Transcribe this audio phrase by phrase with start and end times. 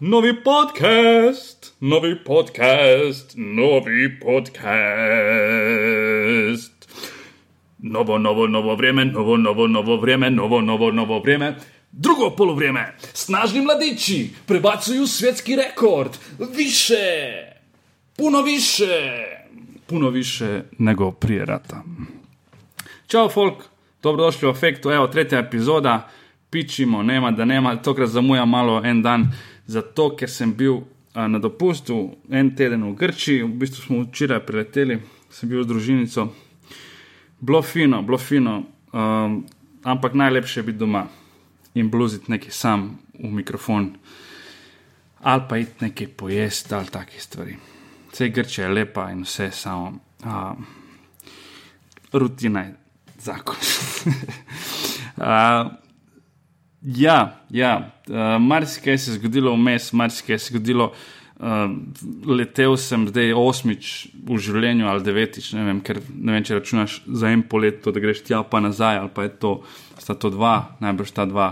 [0.00, 4.76] Novi podcast, novi podcast, novi podcast.
[7.78, 11.56] Novo, novo, novo vreme, novo, novo, novo vreme, novo, novo, novo vreme.
[11.92, 16.10] Drugo polovreme, snažni mladiči prebacuju svjetski rekord,
[16.56, 17.06] više,
[18.16, 19.24] puno više,
[19.86, 21.82] puno više nego prije rata.
[23.08, 23.64] Ćao, folk,
[24.02, 26.08] dobrodošli v efektu, evo, tretja epizoda
[26.56, 29.32] pičimo, nema da nema, tokrat zamujam malo en dan,
[29.66, 30.78] zato ker sem bil
[31.14, 34.96] a, na dopustu en teden v Grčiji, v bistvu smo včeraj prileteli,
[35.30, 36.26] sem bil z družinico.
[37.40, 38.56] Bilo fino, bilo fino,
[38.92, 39.44] um,
[39.84, 41.04] ampak najlepše je biti doma
[41.76, 42.88] in bluziti nekaj sam
[43.20, 43.92] v mikrofon,
[45.20, 47.56] ali pa iti nekaj pojesti ali take stvari.
[48.12, 49.98] Vse Grče je lepa in vse samo.
[50.24, 50.56] Uh,
[52.12, 52.76] rutina je
[53.20, 53.56] zakon.
[55.20, 55.84] uh,
[56.86, 57.90] Ja, ja.
[58.08, 60.92] Uh, marsikaj se je zgodilo vmes, marsikaj se je zgodilo.
[61.36, 61.46] Uh,
[62.26, 63.88] letel sem zdaj osmič
[64.24, 67.92] v življenju ali devetič, ne vem, ker ne vem, če računaš za en polet, to,
[67.92, 69.50] da greš tja pa nazaj, ali pa je to,
[69.98, 71.50] sta to dva, najbrž ta dva.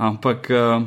[0.00, 0.82] Ampak uh,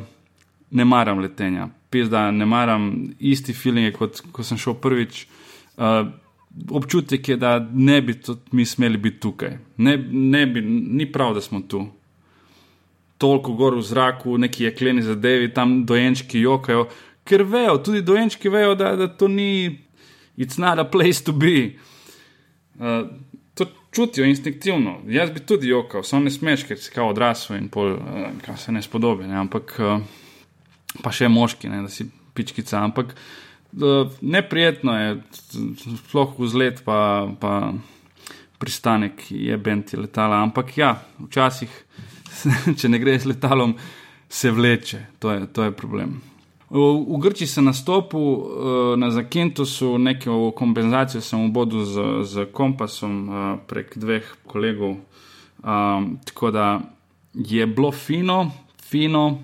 [0.76, 2.90] ne maram letenja, pizda, ne maram
[3.22, 5.28] isti feeling, kot ko sem šel prvič.
[5.78, 6.10] Uh,
[6.74, 8.18] občutek je, da ne bi
[8.50, 11.86] mi smeli biti tukaj, ne, ne bi, ni prav, da smo tu
[13.18, 16.86] toliko gor v zraku, neki jekleni zadevi, tam dojenčki jokajo,
[17.26, 19.78] ker vejo, tudi dojenčki vejo, da, da to ni,
[20.36, 21.76] it's not a place to be.
[22.78, 23.08] Uh,
[23.54, 25.00] to čutijo instinktivno.
[25.08, 28.72] Jaz bi tudi jokal, samo ne smeš, ker si kao odrasel in pol, uh, se
[28.72, 29.40] ne spodobi, ne?
[29.40, 29.96] ampak uh,
[31.02, 31.82] pa še moški, ne?
[31.86, 32.84] da si pičkica.
[32.84, 35.20] Ampak uh, neprijetno je,
[36.06, 37.28] sploh vzlet pa.
[37.40, 37.74] pa
[38.56, 41.68] Pristanek je benti letala, ampak ja, včasih
[42.78, 43.76] če ne greš letalom,
[44.28, 46.16] se vleče, to je, to je problem.
[46.66, 48.46] V, v Grči sem nastopil uh,
[48.98, 53.36] na Zakintusu, neko kompenzacijo sem v bodu z, z kompasom uh,
[53.70, 54.98] prek dveh kolegov.
[55.62, 56.80] Um, tako da
[57.34, 58.50] je bilo fino,
[58.82, 59.38] fino.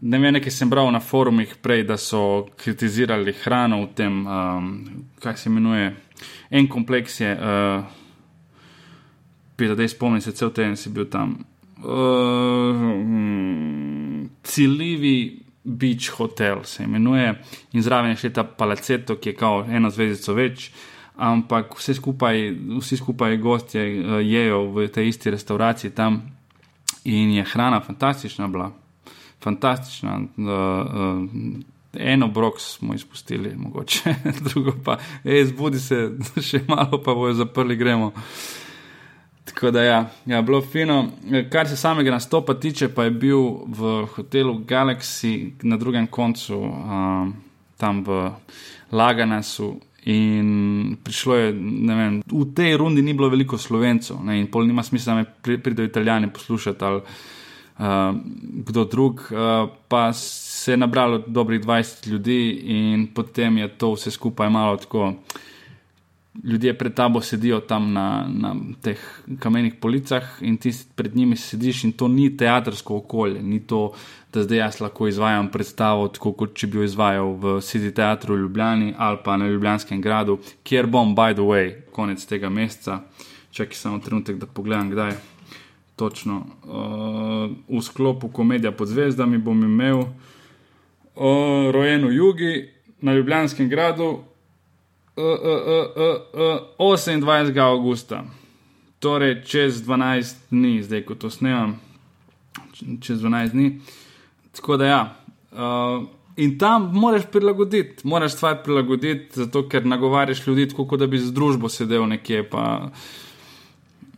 [0.00, 4.72] Ne vem, nekaj sem bral na forumih prej, da so kritizirali hrano v tem, um,
[5.20, 5.92] kaj se imenuje,
[6.50, 7.36] en kompleks je.
[7.36, 8.00] Uh,
[9.52, 11.36] Pita, da spomnim se, cel teden si bil tam.
[11.84, 12.78] Uh,
[14.42, 17.34] ciljivi beach hotel se imenuje
[17.72, 20.70] in zraven je še ta palaceto, ki je kao eno zvezdico več,
[21.16, 22.40] ampak vse skupaj,
[22.78, 26.22] vsi skupaj gostje uh, jejo v tej isti restauraciji tam
[27.04, 28.70] in je hrana fantastična bila,
[29.42, 30.20] fantastična.
[30.38, 34.14] Uh, uh, Eno brok smo izpustili, mogoče,
[34.46, 34.94] drugo pa,
[35.28, 35.98] ej, zbudi se,
[36.48, 38.06] še malo pa bojo zaprli, gremo.
[38.14, 38.61] Uh,
[39.44, 41.08] Tako da, ja, ja, bilo fino.
[41.50, 47.34] Kar se samega nastopa tiče, pa je bil v hotelu Galaxy na drugem koncu, um,
[47.76, 48.30] tam v
[48.92, 49.74] Laganasu.
[50.04, 54.66] In prišlo je, ne vem, v tej rundi ni bilo veliko slovencev, ne, in pol
[54.66, 57.84] nima smisla, da me pridejo italijani poslušati ali uh,
[58.66, 59.26] kdo drug.
[59.30, 64.76] Uh, pa se je nabralo dobrih 20 ljudi, in potem je to vse skupaj malo
[64.76, 65.14] tako
[66.44, 69.00] ljudje pred tabo sedijo tam na, na teh
[69.38, 73.92] kamenih policah in ti pred njimi sediš in to ni teatrsko okolje, ni to,
[74.32, 78.34] da zdaj jaz lahko izvajam predstavo, tako kot če bi jo izvajal v City Teatru
[78.34, 83.02] v Ljubljani ali pa na Ljubljanskem gradu, kjer bom, by the way, konec tega meseca.
[83.52, 85.12] Čakaj samo trenutek, da pogledam, kdaj.
[85.96, 86.46] Točno.
[86.64, 90.08] Uh, v sklopu komedija pod zvezdami bom imel uh,
[91.70, 92.54] rojen v Jugi
[93.04, 94.22] na Ljubljanskem gradu,
[95.16, 97.58] uh, uh, uh, uh, 28.
[97.60, 98.24] augusta,
[98.98, 101.80] torej čez 12 dni, zdaj ko to snemam,
[103.00, 103.80] čez 12 dni.
[104.52, 105.02] Tako da ja.
[105.52, 106.04] Uh,
[106.36, 111.32] in tam moraš prilagoditi, moraš stvar prilagoditi, zato ker nagovarjaš ljudi, kot da bi z
[111.32, 112.90] družbo sedel nekje pa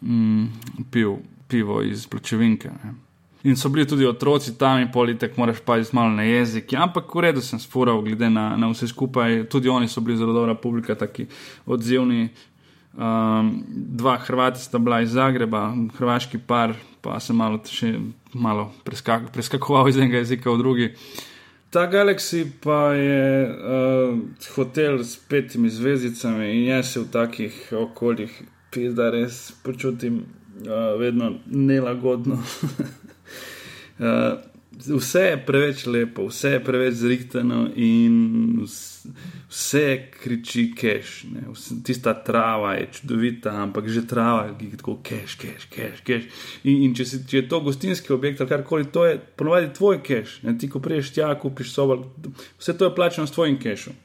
[0.03, 0.45] mm,
[0.91, 1.17] pil
[1.49, 2.69] pivo iz pločevinke.
[2.69, 3.04] Ne.
[3.45, 6.73] In so bili tudi otroci tam, in politek, moraš pa iz malo na jezik.
[6.73, 9.43] Ja, ampak v redu sem sfural, glede na, na vse skupaj.
[9.53, 11.27] Tudi oni so bili zelo dobra publika, tako
[11.67, 12.31] odzivni.
[12.95, 17.91] Um, dva Hrvata sta bila iz Zagreba, hrvaški par, pa sem malo, še,
[18.33, 20.89] malo preskak, preskakoval iz enega jezika v drugi.
[21.75, 24.19] Ta Galaxy pa je uh,
[24.55, 31.35] hotel s petimi zvezdicami in jaz se v takih okoljih, pizda, res počutim uh, vedno
[31.51, 32.39] nelagodno.
[33.99, 34.41] Uh,
[34.87, 38.61] vse je preveč lepo, vse je preveč zrihtano in
[39.49, 41.25] vse kriči keš.
[41.85, 46.01] Tista trava je čudovita, ampak že trava je tako keš, keš, keš.
[46.05, 46.25] keš.
[46.65, 50.01] In, in če, si, če je to gostinski objekt ali karkoli, to je ponovadi tvoj
[50.03, 50.41] keš.
[50.43, 50.57] Ne?
[50.59, 52.01] Ti, ko priješ tja, kupiš sobo,
[52.59, 54.01] vse to je plačeno s tvojim kešom.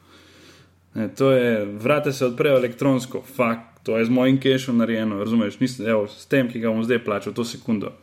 [0.98, 5.60] Ne, to je, vrate se odprejo elektronsko, fakt, to je z mojim kešom narejeno, razumeš,
[5.62, 7.94] nisem, evo, s tem, ki ga bom zdaj plačal, to sekundo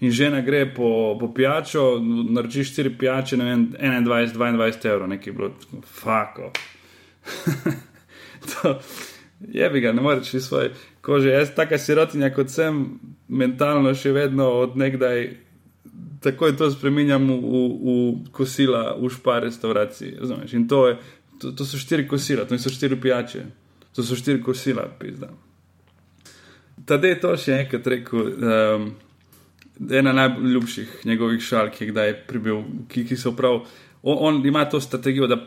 [0.00, 1.98] in žena gre po, po pijačo,
[2.30, 5.50] naroči štiri pijače, ne vem, 21, 22 evrov, nekaj bilo,
[5.84, 6.52] fako.
[9.58, 11.28] je bi ga, ne moreš reči svoje kože.
[11.28, 12.84] Jaz, taka sirotinja kot sem,
[13.28, 15.30] mentalno še vedno od nekdaj.
[16.22, 20.18] Tako je to spremenjam v, v, v kosila, v špar restauraciji.
[20.52, 20.96] In to, je,
[21.40, 23.44] to, to so štiri kosila, to niso štiri pijače,
[23.94, 25.30] to so štiri kosila, pizda.
[26.86, 28.32] Tadej je to še enkrat rekel.
[28.36, 28.90] Um,
[29.90, 33.62] ena najljubših njegovih šal, ki je kdaj pribil, ki, ki so prav.
[34.02, 35.38] On, on ima to strategijo, da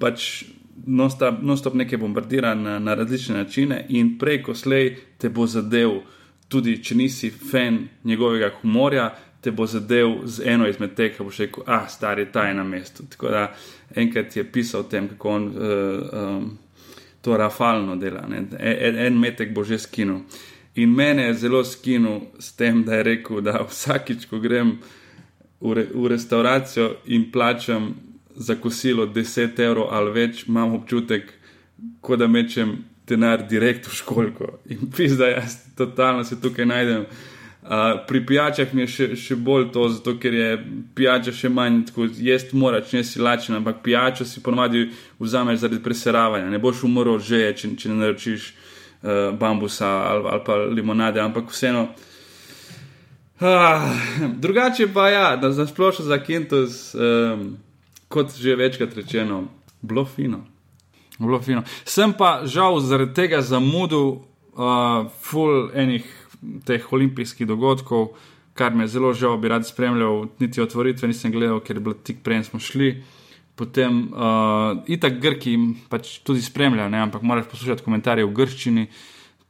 [0.00, 0.44] pač
[0.86, 6.00] non-stop non nekaj bombardira na, na različne načine in prej, ko slej te bo zadev,
[6.48, 11.32] tudi če nisi fan njegovega humorja, te bo zadev z eno izmed teh, ki bo
[11.34, 13.06] še rekel, ah, stari ta je na mestu.
[13.10, 13.44] Tako da
[13.94, 16.48] enkrat je pisal o tem, kako on uh, um,
[17.22, 18.24] to rafalno dela.
[18.58, 20.24] E, en, en metek bo že skinil.
[20.78, 24.76] In mene je zelo skinil s tem, da je rekel, da vsakič, ko grem
[25.60, 27.94] v, re, v restauracijo in plačam
[28.36, 31.32] za kosilo 10 evrov ali več, imam občutek,
[32.00, 32.76] kot da mečem
[33.08, 34.52] denar direkt v školko.
[34.70, 37.08] In pis, da jaz totalno se tukaj najdem.
[37.68, 40.52] Uh, pri pijačah mi je še, še bolj to, zato ker je
[40.96, 44.86] pijača še manj, tako jesti moraš, ne si lačen, ampak pijačo si ponovadi
[45.18, 46.48] vzameš zaradi preseravanja.
[46.54, 48.52] Ne boš umrl že, če, če ne naročiš
[49.38, 51.88] bambusa ali, ali pa limonade, ampak vseeno.
[53.40, 53.94] Ah,
[54.36, 57.56] drugače pa ja, da za splošno za Kintus, um,
[58.08, 59.44] kot že večkrat rečeno,
[59.82, 60.44] bilo fino.
[61.18, 61.62] Bilo fino.
[61.84, 66.06] Sem pa žal zaradi tega zamudil uh, full enih
[66.66, 68.08] teh olimpijskih dogodkov,
[68.54, 72.22] kar me zelo žal bi rad spremljal, niti otvoritve nisem gledal, ker je bilo tik
[72.22, 72.90] prej smo šli.
[72.90, 73.17] Uh,
[73.58, 75.56] potem uh, itak Grki
[75.90, 78.86] pač tudi spremljajo, ampak moraš poslušati komentarje v grščini.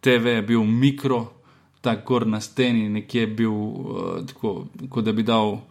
[0.00, 1.24] TV je bil mikro,
[1.82, 5.62] tako gor na steni, nekje je bil, uh, tako, kot da bi dal uh,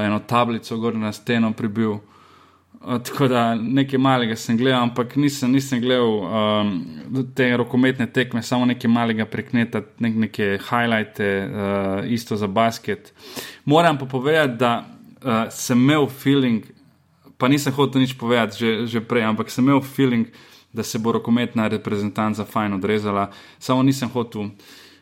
[0.00, 2.00] eno tablico gor na steno pribil.
[2.80, 6.74] Uh, tako da nekaj malega sem gledal, ampak nisem, nisem gledal um,
[7.36, 13.12] te rokometne tekme, samo nekaj malega prekneta, nek, neke highlighte, uh, isto za basket.
[13.64, 16.64] Moram pa povedati, da uh, sem imel feeling,
[17.40, 20.28] pa nisem hotel nič povedati že, že prej, ampak sem imel feeling,
[20.72, 24.52] da se bo rokometna reprezentanca fajn odrezala, samo nisem hotel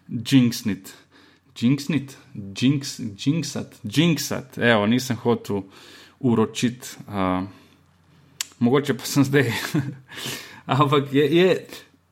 [0.08, 0.94] jinxnit.
[1.58, 2.14] Jinxnit,
[2.54, 5.66] jinx, jinxat, jinxat, evo, nisem hotel
[6.22, 6.94] uročiti.
[7.10, 7.50] Uh,
[8.62, 9.50] mogoče pa sem zdaj.
[10.68, 11.66] ampak je, je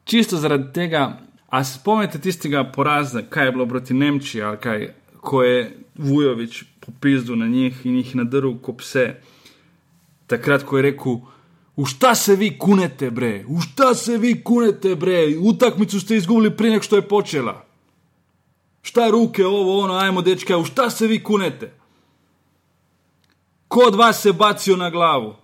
[0.04, 4.88] čisto zaradi tega, a se spomnite tistega poraza, kaj je bilo proti Nemčiji, ali kaj,
[5.20, 9.06] ko je Vujovič popizdil na njih in jih nadrl kot pse
[10.26, 11.20] takrat, ko je rekel:
[11.76, 16.82] Užta se vi kunete, bre, užta se vi kunete, bre, utakmico ste izgubili prej, nek
[16.82, 17.64] što je počela.
[18.82, 21.72] Šta ruke, ovo, ono, ajmo, dečke, užta se vi kunete.
[23.68, 25.34] Kod vas se bacijo na glavu.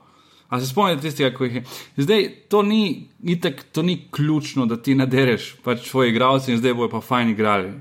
[0.48, 1.64] A se spomnite tistega, ko jih je.
[1.96, 6.74] Zdaj, to ni, itek, to ni ključno, da ti nadereš pač svoje igralce in zdaj
[6.74, 7.72] bojo pa fajn igrali.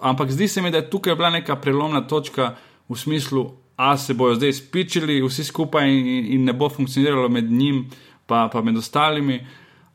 [0.00, 2.56] Ampak zdi se mi, da je tukaj bila neka prelomna točka
[2.88, 7.50] v smislu, a se bojo zdaj spičili vsi skupaj in, in ne bo funkcioniralo med
[7.50, 7.84] njim,
[8.26, 9.40] pa med ostalimi,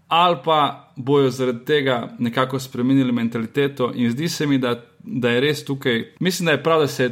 [0.08, 3.92] ali pa bojo zaradi tega nekako spremenili mentaliteto.
[3.96, 6.04] In zdi se mi, da, da je res tukaj.
[6.20, 7.10] Mislim, da je prav, da se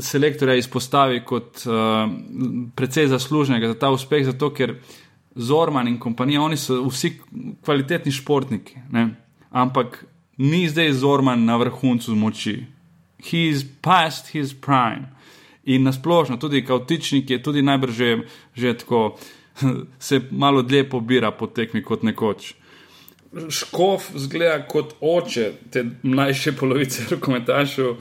[0.00, 2.10] selektorja izpostavi kot uh,
[2.76, 4.74] precej zaslužnega za ta uspeh, zato ker
[5.34, 7.12] Zorman in kompanija, oni so vsi
[7.64, 9.08] kvalitetni športniki, ne?
[9.50, 10.04] ampak
[10.36, 12.56] ni zdaj Zorman na vrhuncu moči.
[13.30, 15.08] He is past his prime.
[15.68, 18.16] In nasplošno, tudi kaotičnik je tudi najbrž že,
[18.56, 19.18] že tako,
[19.98, 22.54] se malo dlje pobira po tekmi kot nekoč.
[23.52, 27.96] Škof zgleda kot oče te mlajše polovice rokometašov,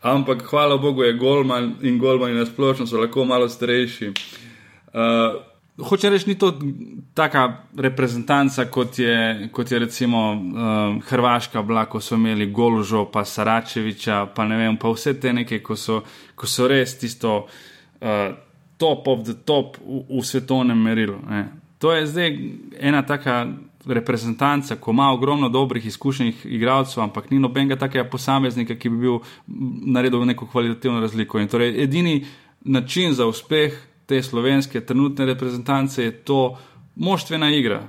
[0.00, 4.12] ampak hvala Bogu je Golman in Golman in nasplošno so lahko malo starejši.
[4.92, 5.51] Uh,
[5.82, 6.52] Hoče reči, ni to
[7.14, 13.24] taka reprezentanca, kot je, kot je recimo uh, Hrvaška, bila, ko so imeli Golužo, pa
[13.24, 16.02] Saračeviča, pa ne vem, pa vse te neke, ko so,
[16.34, 18.30] ko so res tisto uh,
[18.76, 21.18] top of the top v, v svetovnem merilu.
[21.30, 21.44] Ne.
[21.78, 22.38] To je zdaj
[22.78, 23.46] ena taka
[23.86, 29.18] reprezentanca, ko ima ogromno dobrih izkušenih igralcev, ampak ni nobenega takega posameznika, ki bi bil
[29.94, 31.40] naredil neko kvalitativno razliko.
[31.40, 32.24] In torej edini
[32.64, 33.74] način za uspeh
[34.06, 36.58] te slovenske trenutne reprezentance je to
[36.96, 37.82] moštvena igra.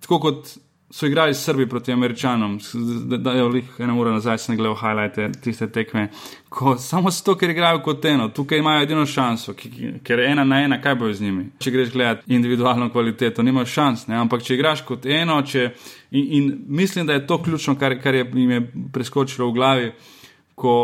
[0.00, 0.58] Tako kot
[0.90, 2.60] so igrali Srbi proti Američanom,
[3.04, 6.08] da je jih eno uro nazaj sem gledal highlighte tiste tekme,
[6.48, 9.54] ko samo zato, ker igrajo kot eno, tukaj imajo edino šanso,
[10.04, 11.44] ker je ena na ena, kaj bo z njimi.
[11.58, 14.16] Če greš gledat individualno kvaliteto, nimaš šans, ne?
[14.18, 15.70] ampak če igraš kot eno, če,
[16.10, 18.60] in, in mislim, da je to ključno, kar, kar je jim je
[18.92, 19.92] preskočilo v glavi,
[20.54, 20.74] ko,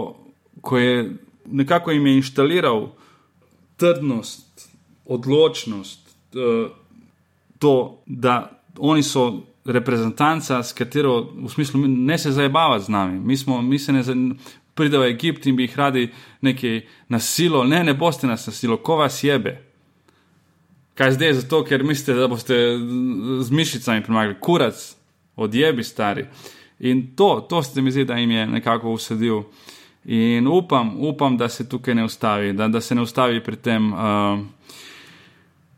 [0.60, 1.10] ko je
[1.46, 2.88] nekako jim je inštaliral
[3.76, 4.68] trdnost,
[5.04, 6.68] odločnost, eh,
[7.58, 13.20] to, da oni so reprezentanca, s katero v smislu ne se zabavati z nami.
[13.20, 14.02] Mi, smo, mi se ne
[14.74, 16.08] pridemo v Egipt in bi jih radi
[16.40, 19.56] nekaj nasilo, ne, ne boste nas nasilo, ko vas jebe.
[20.94, 22.54] Kaj zdaj, zato ker mislite, da boste
[23.40, 24.96] z mišicami premagali, kurac,
[25.36, 26.26] odjebi stari.
[26.78, 29.42] In to, to se mi zdi, da jim je nekako usadil.
[30.06, 33.92] In upam, upam, da se tukaj ne ustavi, da, da se ne ustavi pri tem
[33.92, 34.38] uh,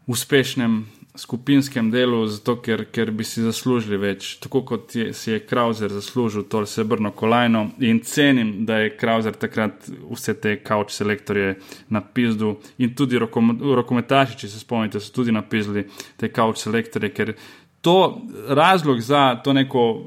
[0.07, 0.83] uspešnem
[1.19, 4.31] skupinskem delu, zato ker, ker bi si zaslužili več.
[4.43, 9.35] Tako kot je, si je Krauser zaslužil to srebrno kolajno in cenim, da je Krauser
[9.35, 11.57] takrat vse te kauč selektorje
[11.95, 15.89] napisal in tudi rokometaši, če se spomnite, so tudi napisali
[16.21, 17.35] te kauč selektorje, ker
[17.81, 20.05] to razlog za to neko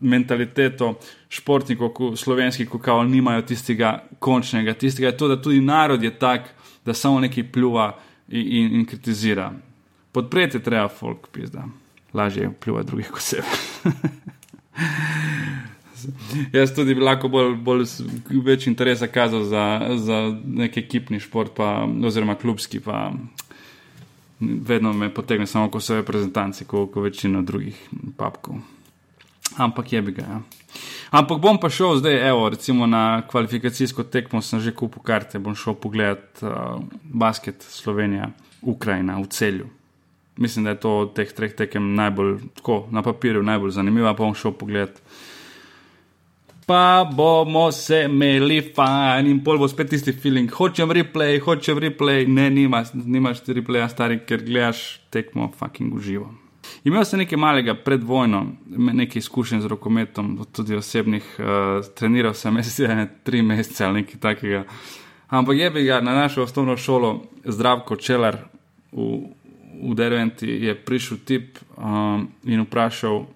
[0.00, 0.94] mentaliteto
[1.28, 6.50] športnikov, slovenskih, ko kao nimajo tistega končnega, tistega je to, da tudi narod je tak,
[6.84, 7.94] da samo nekaj pljuva
[8.28, 9.52] in, in, in kritizira
[10.14, 11.64] podpreti treba folk, pizda.
[12.14, 13.46] Lažje je vplivati drugih kot sebe.
[16.52, 17.84] Jaz tudi bi lahko bolj, bolj
[18.44, 19.64] več interesa kazal za,
[19.98, 23.10] za nek ekipni šport, pa, oziroma klubski, pa
[24.40, 28.56] vedno me potegne samo kot svoje reprezentanci, kot ko večino drugih papkov.
[29.56, 30.22] Ampak je bi ga.
[30.22, 30.40] Ja.
[31.10, 35.54] Ampak bom pa šel zdaj, evo, recimo na kvalifikacijsko tekmo, sem že kupil karte, bom
[35.54, 39.68] šel pogledat uh, basket Slovenija, Ukrajina v celju.
[40.36, 44.10] Mislim, da je to od teh treh tekem najbolj, tako na papirju, najbolj zanimivo.
[44.10, 44.98] Pa bom šel pogled.
[46.66, 50.50] Pa bomo se imeli fajn in pol bo spet tisti feeling.
[50.50, 56.30] Hočem replay, hočem replay, ne, nimaš, nimaš ti replaya, stari, ker gledaš tekmo fucking uživo.
[56.84, 62.54] Imel sem nekaj malega pred vojno, nekaj izkušenj z rokometom, tudi osebnih, uh, treniral sem
[62.54, 62.88] mesece,
[63.24, 64.64] tri mesece ali nekaj takega.
[65.28, 68.38] Ampak je bi ga na našo osnovno šolo zdravko čelar
[68.92, 69.34] v
[69.82, 73.26] v Derventi je prišel tip um, in vprašal,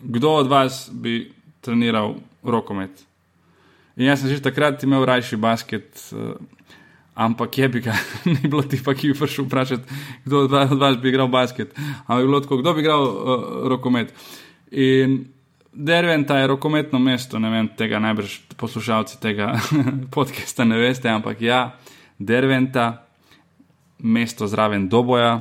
[0.00, 3.06] kdo od vas bi treniral rokomet.
[3.96, 6.36] In jaz sem že takrat imel rajši basket, uh,
[7.18, 7.96] ampak je bi ga,
[8.34, 11.74] ni bilo tipa, ki bi prišel vprašati, kdo od vas, bi igral basket,
[12.06, 13.12] ampak je bilo tako, kdo bi igral uh,
[13.68, 14.14] rokomet.
[14.70, 15.24] In
[15.72, 19.52] Derventa je rokometno mesto, ne vem, tega najbrž poslušalci tega
[20.14, 21.78] podcasta ne veste, ampak ja,
[22.18, 23.06] Derventa,
[23.98, 25.40] mesto zraven Doboja,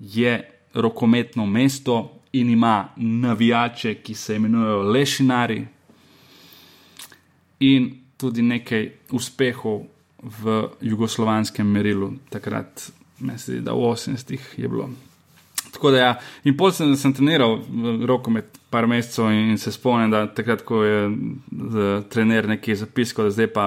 [0.00, 0.40] je
[0.74, 5.66] rokometno mesto in ima navijače, ki se imenujejo Lešinari,
[7.60, 9.82] in tudi nekaj uspehov
[10.22, 14.88] v jugoslovanskem merilu, takrat, mislim, da v 80-ih je bilo.
[15.72, 16.12] Tako da, ja,
[16.44, 17.58] in pol sem, sem treniral
[18.08, 21.02] rokomet par mesecev in, in se spomnim, da takrat, ko je
[22.10, 23.66] trener nekaj zapisal, da zdaj pa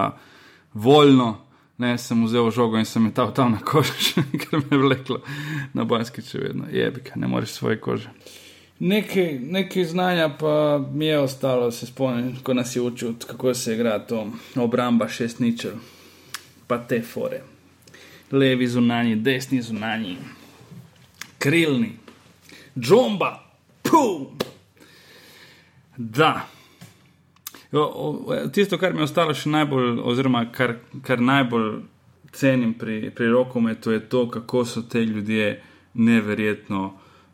[0.74, 1.38] voljno
[1.80, 5.22] ne, sem vzel žogo in sem metal tam na koži, ker me je vleklo
[5.74, 8.12] na basket, če vedno je, ne moreš svoje kože.
[8.80, 13.74] Nekaj, nekaj znanja pa mi je ostalo, se spomnim, ko nas je učil, kako se
[13.74, 15.72] igra to obramba šest ničel,
[16.68, 17.42] pa te fore.
[18.32, 20.18] Levi zunani, desni zunani,
[21.38, 21.92] krilni,
[22.80, 23.40] džomba,
[23.82, 24.28] pum.
[25.98, 26.48] Da.
[28.54, 31.82] Tisto, kar mi je ostalo še najbolj, oziroma kar, kar najbolj
[32.32, 35.62] cenim pri, pri rokometu, je to, kako so te ljudje
[35.94, 36.86] neverjetno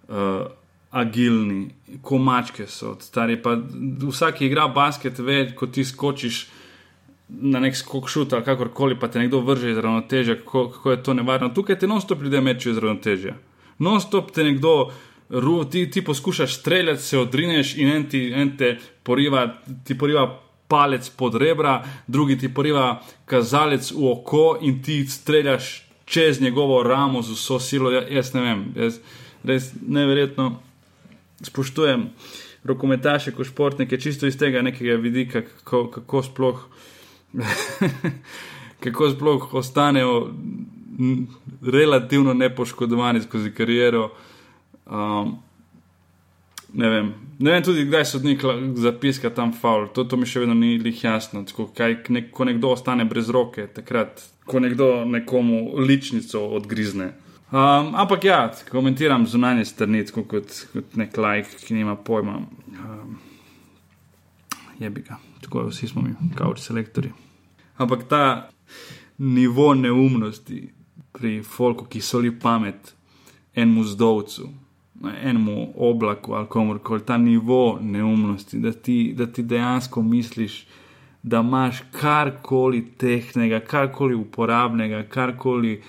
[0.08, 0.48] uh,
[0.96, 1.70] agilni,
[2.02, 2.96] ko mačke so.
[3.04, 3.58] Stari, pa,
[4.08, 6.46] vsak igra basket, ve, ko ti skočiš
[7.28, 11.02] na nek skok šut ali kakorkoli, pa te nekdo vrže iz ravnotežja, kako, kako je
[11.04, 11.50] to nevarno.
[11.50, 13.36] Tukaj te non-stop ljudje mečijo iz ravnotežja.
[13.80, 14.92] Non-stop te nekdo
[15.72, 19.48] ti, ti poskušaš streljati, se odrineš in en ti, en te poriva,
[19.84, 20.30] ti poriva
[20.68, 27.22] palec pod rebra, drugi ti poriva kazalec v oko in ti streljaš čez njegovo ramo
[27.22, 27.92] z vso silo.
[27.92, 29.00] Ja, jaz ne vem, jaz
[29.44, 30.56] res neverjetno
[31.46, 32.10] spoštujem
[32.66, 36.64] rokometaše kot športnike, čisto iz tega nekega vidika, kako, kako sploh.
[38.86, 40.34] Kako sploh ostanejo
[41.64, 44.10] relativno nepoškodovani skozi kariero,
[44.86, 45.40] Um,
[46.74, 47.14] ne vem.
[47.40, 48.44] Ne vem tudi, kdaj sodnik
[48.76, 49.88] zapiska tam faul.
[49.94, 51.44] To, to mi še vedno ni lih jasno.
[51.48, 57.12] Tako, kaj, ne, ko nekdo ostane brez roke, takrat, ko nekdo nekomu ličnico odgrizne.
[57.52, 58.40] Um, ampak ja,
[58.72, 62.40] komentiram zunanje strani, kot, kot nek like, ki nima pojma.
[62.80, 63.20] Um,
[64.80, 67.12] je bi ga, tako vsi smo mi, kauč selektori.
[67.78, 68.50] Ampak ta
[69.18, 70.72] nivo neumnosti
[71.14, 72.96] pri folku, ki soli pamet
[73.56, 74.50] enemu zdovcu,
[75.24, 80.66] enemu oblaku ali komorkoli, ta nivo neumnosti, da ti, da ti dejansko misliš,
[81.24, 85.82] da imaš karkoli tehnega, karkoli uporabnega, karkoli,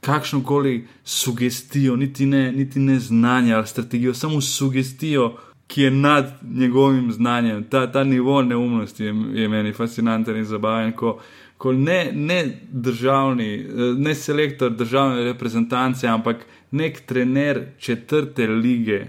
[0.00, 5.36] kakšno koli sugestijo, niti ne, niti ne znanje ali strategijo, samo sugestijo.
[5.66, 10.92] Ki je nad njegovim znanjem, ta, ta nivo neumnosti je, je meni fascinanten in zabaven,
[10.92, 11.20] ko,
[11.58, 13.66] ko ne, ne državni,
[13.96, 19.06] ne selektor državne reprezentance, ampak nek trener četrte lige,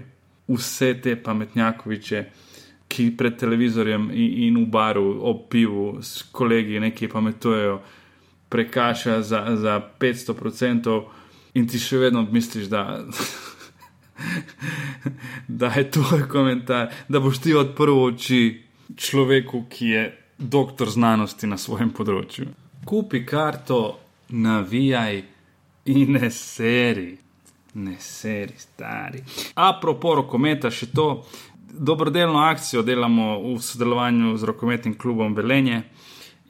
[0.48, 2.24] vse te pametnjakoviče,
[2.88, 7.80] ki pred televizorjem in, in v baru ob pivu s kolegi nekaj pametujejo,
[8.52, 10.96] prekaša za, za 500%,
[11.54, 12.84] in ti še vedno misliš, da,
[15.62, 18.42] da je to komentar, da boš ti odprl oči
[18.96, 20.04] človeku, ki je
[20.38, 22.48] doktor znanosti na svojem področju.
[22.84, 23.82] Kupi karto,
[24.32, 25.22] navijaj
[25.92, 27.10] in ne seri.
[27.74, 29.22] Ne, seri, stari.
[29.56, 31.06] Apropo rokometa, še to
[31.72, 35.78] dobrodelno akcijo delamo v sodelovanju z rokometnim klubom Velenje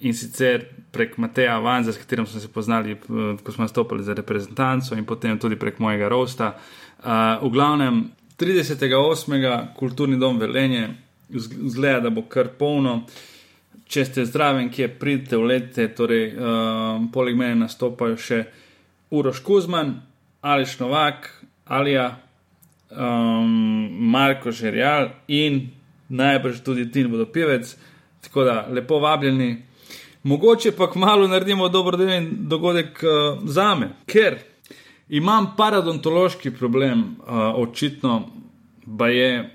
[0.03, 2.97] in sicer prek Mateja Vanza, s katerim smo se poznali, eh,
[3.43, 6.57] ko smo nastopili za reprezentanco in potem tudi prek mojega rosta.
[7.03, 7.09] Uh,
[7.43, 9.75] v glavnem 38.
[9.77, 10.89] kulturni dom Velenje,
[11.67, 13.03] zgleda, da bo kar polno.
[13.87, 18.45] Če ste zdravi, kje pridete v lete, torej uh, poleg mene nastopajo še
[19.11, 19.97] Uroš Kuzman,
[20.41, 21.27] Ališ Novak,
[21.67, 22.07] Alija,
[22.91, 25.67] um, Marko Žerjal in
[26.09, 27.75] najbrž tudi Tin Vodopivec.
[28.23, 29.72] Tako da lepo vabljeni.
[30.23, 34.39] Mogoče pa kmalo naredimo dobrodelni dogodek uh, za me, ker
[35.09, 38.29] imam paradontološki problem, uh, očitno,
[38.99, 39.51] pa je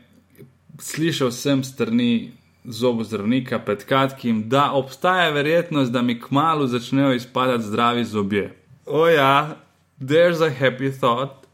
[0.80, 2.32] slišal sem strani
[2.64, 8.54] zobozdravnika pred kratkim, da obstaja verjetnost, da mi kmalo začnejo izpadati zdravi zobje.
[8.86, 9.56] Oja,
[10.00, 11.48] there's a happy thought.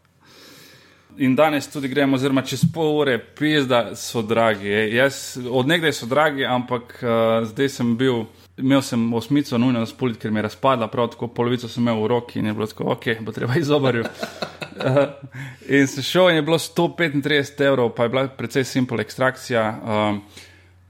[1.18, 4.70] In danes tudi gremo, oziroma čez pol ure, pis, da so dragi.
[4.70, 8.26] Jaz odnegdaj so dragi, ampak uh, zdaj sem bil,
[8.58, 12.08] imel sem osmico nujno razpolit, ker mi je razpadla, prav tako polovico sem imel v
[12.08, 14.04] roki in je bilo tako, ok, bo treba izobarju.
[14.04, 14.98] uh,
[15.80, 19.66] in se šel in je bilo 135 evrov, pa je bila precej simpel ekstrakcija.
[19.84, 20.42] Uh,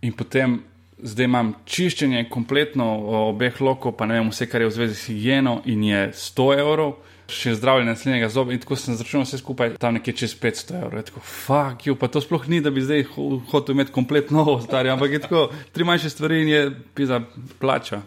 [0.02, 0.60] in potem
[1.04, 2.86] zdaj imam čiščenje kompletno
[3.30, 6.60] obeh lokov, pa ne vem, vse, kar je v zvezi s higieno in je 100
[6.60, 6.96] evrov
[7.34, 11.04] še zdravljenje naslednjega zoba in tako sem začel vse skupaj tam nekje čez 500 evrov.
[11.10, 13.06] Tako, fuck you, pa to sploh ni, da bi zdaj
[13.52, 16.64] hotel imeti kompletno novo stari, ampak je tako, tri manjše stvari in je
[16.96, 17.22] pisa
[17.60, 18.02] plača,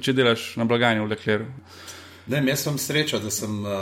[0.00, 1.50] če delaš na blagajni v lekleru.
[2.28, 3.72] Ne, jaz sem sreča, da sem uh,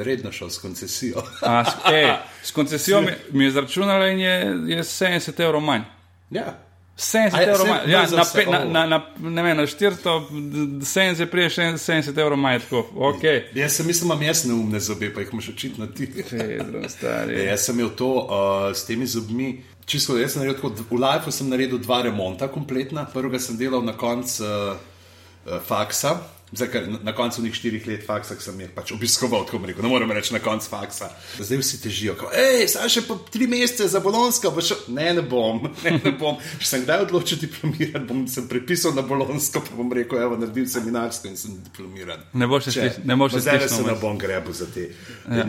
[0.00, 1.20] redno šel s koncesijo.
[1.44, 2.08] A, s, ej,
[2.42, 4.36] s koncesijo mi, mi je zračunalo in je,
[4.72, 5.84] je 70 evrov manj.
[6.30, 6.54] Ja.
[6.96, 7.90] 70 evrov manj.
[7.90, 12.60] Ja, na, pe, na, na, na, ne vem, na 470 prije 70 evrov manj.
[12.70, 13.42] Okay.
[13.54, 16.10] Jaz sem mislil, imam jaz neumne zobe, pa jih imaš očitno ti.
[16.30, 17.44] Pedro, stari.
[17.46, 19.54] Jaz sem imel to uh, s temi zobmi.
[19.86, 23.06] Čisto, jaz sem naredil, v Lifeu sem naredil dva remonta kompletna.
[23.14, 26.18] Prvega sem delal na koncu uh, uh, faksa.
[26.52, 29.88] Zdaj, na, na koncu njih štirih let faksa, sem jih pač obiskoval, tako rekel, ne
[29.88, 31.08] morem reči na koncu faksa.
[31.38, 35.24] Zdaj vsi težijo, hej, saj še pa tri mesece za bolonsko, pa še ne, ne
[35.24, 36.36] bom, ne, ne bom.
[36.60, 40.68] Če sem kdaj odločil diplomirati, bom se prepisal na bolonsko, pa bom rekel, evo, naredil
[40.68, 42.26] seminarsko in sem diplomiran.
[42.36, 43.64] Ne boš še slišal, ne boš še slišal.
[43.64, 44.90] Zdaj se ne bom grebu za te.
[45.32, 45.48] Ja.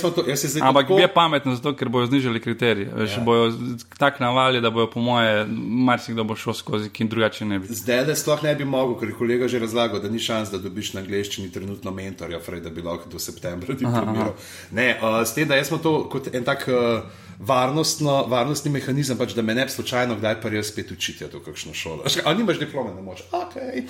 [0.00, 0.24] To,
[0.64, 0.98] Ampak tako...
[1.04, 2.88] je pametno, zato, ker bojo znižali kriterije.
[2.88, 3.20] Ja.
[3.24, 3.52] Bojo
[4.00, 5.44] tak navali, da bojo po moje,
[5.90, 7.68] marsikdo bo šel skozi, ki drugače ne bi.
[7.68, 10.60] Zdaj, da sploh ne bi mogel, ker je kolega že razlagal, da ni šans, da
[10.62, 14.36] dobiš na angleščini trenutno mentorja, Fred, da bi lahko do septembra diplomiral.
[14.76, 16.68] Ne, uh, s tem, da smo to kot en tak.
[16.70, 21.24] Uh, Varnostno, varnostni mehanizem, pač, da me ne bi slučajno kdaj pa res spet učiti,
[21.32, 22.04] to kakšno šolo.
[22.28, 23.22] Ali nimaš diplome, ne moreš.
[23.32, 23.86] Okay.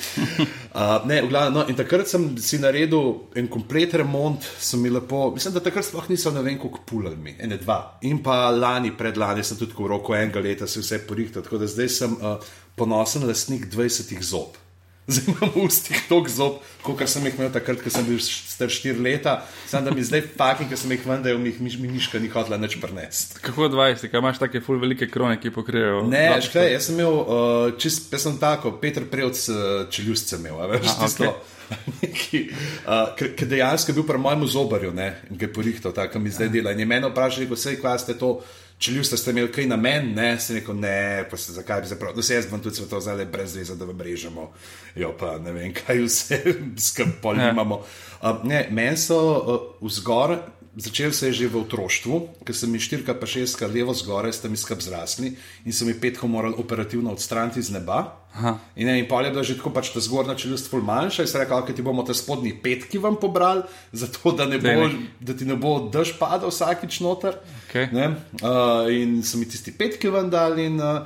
[0.70, 5.24] Uh, ne, glavno, no, in takrat sem si naredil en komplet remont, sem mi lepo,
[5.34, 7.80] mislim, da takrat sploh nisem ne vem, koliko pulali, ene dva.
[8.06, 11.66] In pa lani, predlani sem tudi v roku enega leta se vse porihtal, tako da
[11.66, 12.38] zdaj sem uh,
[12.78, 14.54] ponosen lastnik 20 zob.
[15.10, 18.70] Zdaj imam v ustih toliko zob, kot sem jih imel takrat, ko sem bil star
[18.70, 19.36] 4 leta.
[19.66, 22.78] Sam da mi zdaj paki, ki sem jih vendar, mi jih miška ni hodila nič
[22.82, 23.40] prnest.
[23.42, 26.04] Kako 20, kaj imaš take ful velike krone, ki pokrijejo?
[26.10, 29.58] Ne, škaj, jaz sem imel, uh, čist, jaz sem tako, Petr Prevc uh,
[29.90, 31.34] čeljustce imel, veš, A, tisto.
[32.02, 32.46] Okay.
[32.86, 34.94] uh, Ker dejansko je bil pri mojem zobarju,
[35.30, 36.74] ki je porihtal, tako mi zdaj dela.
[36.74, 38.38] In je meni vprašal, kako se kaj ste to
[38.80, 41.88] če ljudje ste imeli kaj na meni, ne, se rekel, ne, pa se zakaj bi
[41.88, 44.46] se prav, da se jaz bom tudi svetoval zdaj brez veze, da vam režemo,
[44.96, 46.40] jo pa ne vem, kaj vse
[46.88, 47.50] skrb Ja.
[47.50, 47.82] imamo.
[48.22, 50.38] Uh, ne, meni so uh, vzgor,
[50.76, 54.48] začel se je že v otroštvu, ker sem mi štirka pa šestka levo zgoraj, sta
[54.48, 55.34] mi skrb zrasli
[55.66, 58.20] in so mi petko morali operativno odstraniti iz neba.
[58.30, 58.58] Aha.
[58.78, 61.28] In, ne, in pol je bila že tako, pač ta zgornja čeljust ful manjša, in
[61.28, 64.94] se rekel, da ti bomo te spodnji petki vam pobrali, zato da, ne bo, Daj,
[65.18, 67.40] da ti ne bo dež padal vsakič noter.
[67.66, 67.90] Okej.
[67.92, 71.02] Ne, Uh, in so mi tisti petki ven dali, in uh,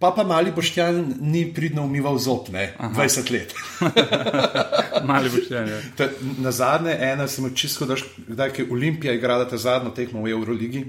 [0.00, 3.54] pa pa mali boštjan ni pridno umival zob, ne, 20 let.
[5.04, 5.80] Mali boštjanje.
[5.96, 6.08] Ta-
[6.38, 7.86] Na zadnje, ena sem imel čisto,
[8.28, 10.86] da je Olimpija igrala ta zadnjo tekmo v Euroligi.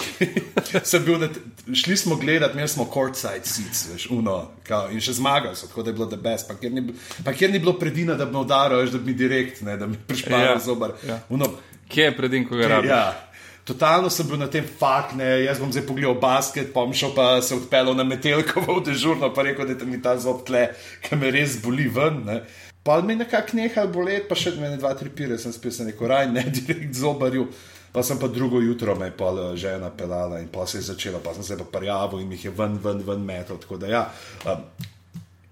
[0.82, 1.40] Sem bil te-
[1.74, 5.82] šli smo gledati, imeli smo courtside seats, veš, uno, kao, in še zmagali so, tako
[5.82, 6.48] da je bilo the best.
[6.48, 6.84] Pa kjer ni,
[7.24, 9.76] pa kjer ni bilo predina, da bi me udaril, veš, da bi mi direkt, ne,
[9.76, 10.94] da bi prišpal Ja, ja, zobar.
[11.04, 11.20] ja.
[11.28, 11.50] Uno,
[11.88, 12.90] Kje je predin, ko ga rabiš?
[12.90, 13.29] ja.
[13.64, 17.12] Totalno sem bil na tem fakt, ne, jaz bom zdaj pogledal basket, pa bom šel
[17.14, 20.70] pa se odpeljal na metelkovo v dežurno, pa rekel, da mi ta zob tle,
[21.04, 22.24] ki me res boli ven.
[22.26, 22.40] Ne.
[22.82, 26.08] Pa mi nekako nehal boleti, pa še meni dva, tri pire sem spil, sem rekel,
[26.08, 27.50] raj, ne direkt zobarju.
[27.90, 30.82] Pa sem pa drugo jutro me je pa eh, žena pelala in pa se je
[30.92, 33.58] začela, pa sem se pa prijavil in jih je ven, ven, ven metal.
[33.58, 34.02] Tako da ja,
[34.46, 34.62] um,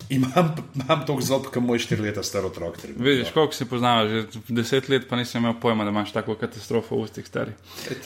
[0.08, 2.78] imam, imam toliko zob, kot moj štiri leta star otrok.
[2.96, 6.96] Vidiš, koliko si poznava, že deset let pa nisem imel pojma, da imaš tako katastrofo
[6.96, 7.54] v ustih stari.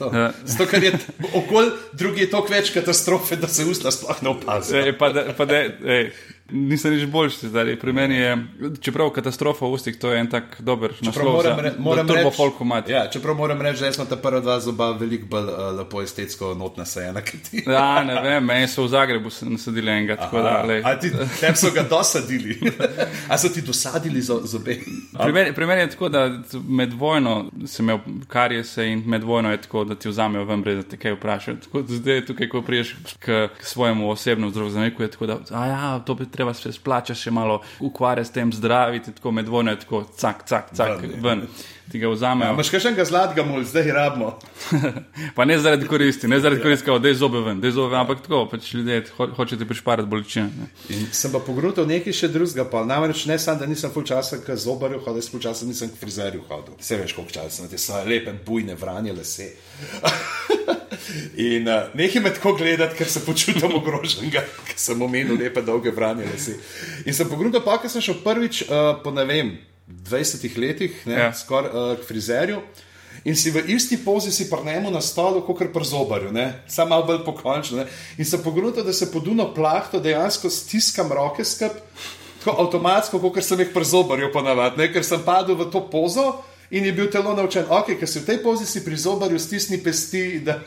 [0.00, 0.32] Ja.
[0.44, 0.92] Zato, ker je
[1.34, 4.84] okolj drugi je toliko več katastrofe, da se usta sploh ne opazi.
[4.98, 5.62] Pa da, pa da,
[5.96, 6.10] ej,
[6.52, 7.76] nisem nič boljši zdaj.
[7.76, 8.32] Pri meni je,
[8.80, 12.36] čeprav katastrofa v ustih, to je en tak dober naslov za re- moram turbo reči-
[12.36, 12.88] folk mat.
[12.88, 16.54] Ja, čeprav moram reči, da smo ta prva dva zoba veliko bolj uh, lepo estetsko
[16.54, 17.62] notna sajena kot ti.
[17.66, 20.82] Ja, ne vem, meni so v Zagrebu nasadili enega, tako da, lej.
[20.82, 21.10] A ti
[21.40, 22.58] tem so ga dosadili?
[23.28, 24.76] A so ti dosadili zo- zobe?
[25.14, 26.26] Pri meni, pri meni je tako, da
[26.68, 27.36] med vojno
[27.66, 30.96] sem imel karijese in med vojno je tako, da ti vzamejo ven, brez da te
[30.96, 31.56] kaj vprašajo.
[31.58, 35.66] Tako da zdaj tukaj, ko priješ k, k svojemu osebnemu zdravniku, je tako, da a
[35.66, 39.70] ja, to bi treba se splača še malo ukvarjati s tem zdraviti, tako med vojno
[39.70, 41.46] je tako, cak, cak, cak, Ven, ven.
[41.90, 42.54] Ti ga vzamejo.
[42.54, 44.30] Imaš kaj še enega zlatega mul, zdaj rabimo.
[45.36, 48.00] pa ne zaradi koristi, ne zaradi koristi, da je zobe ven, da je zobe ven,
[48.00, 50.46] ampak tako, pač ljudje ho, hočete prišparati bolečine.
[50.58, 50.68] ne.
[50.94, 54.38] In sem pa pogrutal nekaj še drugega, pa namreč ne samo, da nisem full časa
[54.44, 56.78] k zobarju hodil, full časa nisem k frizerju hodil.
[56.80, 59.50] Vse veš, koliko časa sem te svoje lepe, bujne, vranje lase.
[61.42, 65.90] In uh, nekaj me tako gledati, ker se počutim ogroženega, ker sem omenil lepe, dolge
[65.90, 66.56] vranje lase.
[67.04, 69.52] In sem pogrutal, pa ker sem šel prvič uh, po ne vem,
[69.88, 71.32] 20 letih, ne, Ja.
[71.32, 72.62] skoraj uh, k frizerju.
[73.24, 76.32] In si v isti pozi si prnemo na stolu, kot pri zobarju,
[76.66, 77.78] samo malo bolj pokončno.
[77.78, 77.86] Ne?
[78.18, 81.76] In sem pogledal, da se poduno plahto dejansko stiskam roke skup,
[82.38, 86.40] tako avtomatsko, kot sem jih pri zobarju ponavadi, ker sem padel v to pozo
[86.70, 89.78] in je bil telo naučen, ok, ker si v tej pozi si pri zobarju stisni
[89.78, 90.58] pesti, da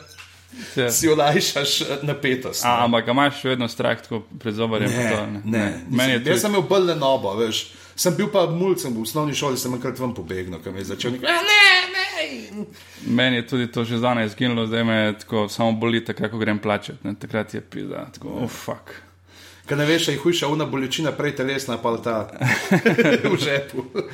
[0.76, 0.88] Ja.
[0.88, 2.62] si olajšaš eh, napetost.
[2.64, 4.88] Ampak ga imaš še vedno strah, tako pred zobarjem?
[4.88, 5.64] pa to, Ne, ne.
[5.90, 7.74] Mislim, Jaz sem imel bolj lenobo, veš.
[7.96, 11.32] Sem bil pa mulcem v osnovni šoli, sem enkrat ven pobegnil, kam je začel nekaj.
[11.32, 12.66] Ne, ne.
[13.06, 16.58] Meni je tudi to že zdaj izginilo, zdaj me tako samo boli, takrat, ko grem
[16.58, 16.98] plačati.
[17.02, 17.14] Ne?
[17.14, 18.92] Takrat je pizda, tako, oh, fuck.
[19.66, 22.28] Kaj ne veš, je hujša una bolečina, prej telesna, pa ta
[23.32, 23.82] v žepu.
[23.96, 24.04] Uh,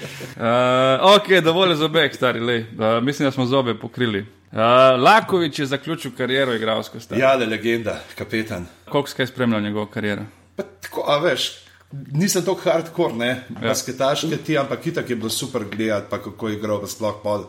[1.17, 2.65] ok, dovolj za obeh, stari, lej.
[2.73, 4.23] Uh, mislim, da smo zobe pokrili.
[4.53, 4.59] Uh,
[5.03, 7.21] Lakovič je zaključil kariero igralsko stari.
[7.21, 8.67] Ja, le legenda, kapetan.
[8.89, 10.23] Koliko skaj spremljal njegovo kariero?
[10.57, 11.51] Pa tako, a veš,
[11.93, 16.57] nisem tako hardcore, ne, basketaške ti, ampak itak je bilo super gledati, pa kako je
[16.57, 17.45] igral, pa sploh pol.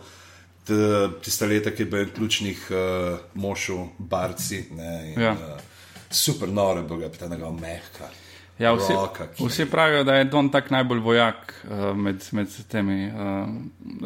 [0.63, 0.73] t-
[1.21, 2.77] Tiste leta, ki je bil ključnih uh,
[3.36, 4.65] mošov, barci.
[4.71, 5.32] Ne, in, Ja.
[5.32, 5.60] uh,
[6.10, 8.08] super noro je bil, ga pa ta njegov mehka.
[8.60, 13.08] Ja, vsi, roka, vsi pravijo, da je Don tak najbolj vojak uh, med, med temi
[13.08, 13.50] uh,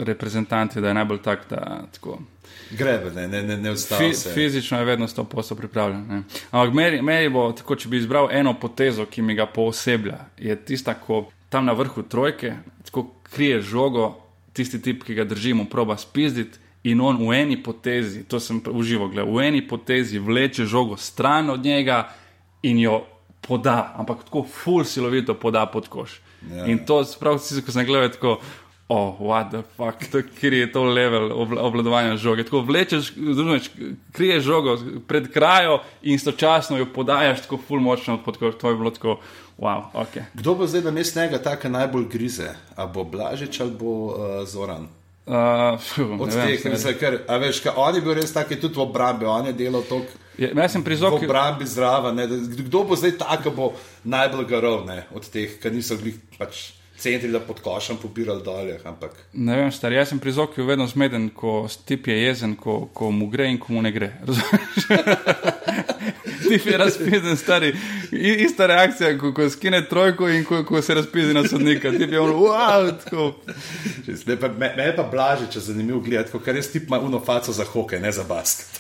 [0.04, 2.20] reprezentanti, da je najbolj tak, da tako.
[2.72, 4.32] Grebe, ne, ne, ne, ne Fi, se.
[4.34, 6.08] fizično je vedno 100% pripravljen.
[6.08, 6.22] Ne.
[6.52, 10.56] Ampak meri, meri bo, tako, če bi izbral eno potezo, ki mi ga pooseblja, je
[10.56, 12.54] tista, ko tam na vrhu trojke,
[12.86, 14.14] tako krije žogo,
[14.54, 16.60] tisti tip, ki ga držimo, proba spizditi.
[16.88, 21.50] In on v eni potezi, to sem uživo gledal, v eni potezi vleče žogo stran
[21.50, 22.06] od njega
[22.64, 23.02] in jo
[23.48, 26.20] poda, ampak tako ful silovito poda pod koš.
[26.52, 26.66] Ja.
[26.66, 28.38] In to, sprav, ko sem gledal, tako,
[28.88, 32.44] oh, what the fuck, to, kjer je to level obvladovanja žoge.
[32.44, 33.72] Tako vlečeš, razumeš,
[34.12, 38.56] kriješ žogo pred krajo in istočasno jo podajaš tako ful močno pod koš.
[38.62, 39.18] To je bilo tako,
[39.58, 40.22] wow, ok.
[40.34, 42.54] Kdo bo zdaj na mestu njega tako najbolj grize?
[42.76, 44.88] A bo Blažič ali bo uh, Zoran?
[45.28, 45.76] Uh,
[46.22, 46.62] Od teh,
[47.00, 49.84] ker, a veš, kaj, on je bil res tak, tudi v obrambi, on je delal
[49.84, 51.26] toliko Ja, jaz sem pri v Zoki.
[51.26, 52.16] obrambi zraven.
[52.16, 53.74] ne, Kdo bo zdaj tak, ki bo
[54.06, 58.80] najbolj garov ne, od teh, ki niso bili pač centri, da pod košem pobirali dolje.
[58.84, 62.88] Ampak Ne vem, star, jaz sem pri Zoki vedno zmeden, ko tip je jezen, ko,
[62.94, 64.14] ko mu gre in ko mu ne gre.
[64.22, 64.88] Razumeš?
[66.48, 67.74] Ti je razpizden, stari.
[68.12, 71.92] I, ista reakcija, ko, ko skine trojko in ko, ko se razpizi na sodnika.
[71.92, 73.34] Ti je on, wow, tako.
[74.58, 77.66] Me, me je pa blaže, če zanimivo gledati, ker res tip ima uno faco za
[77.66, 78.80] hokej, ne za basket.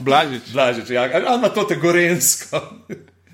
[0.00, 0.52] Blažič.
[0.52, 2.60] Blažič, ja, ali ima to te gorensko.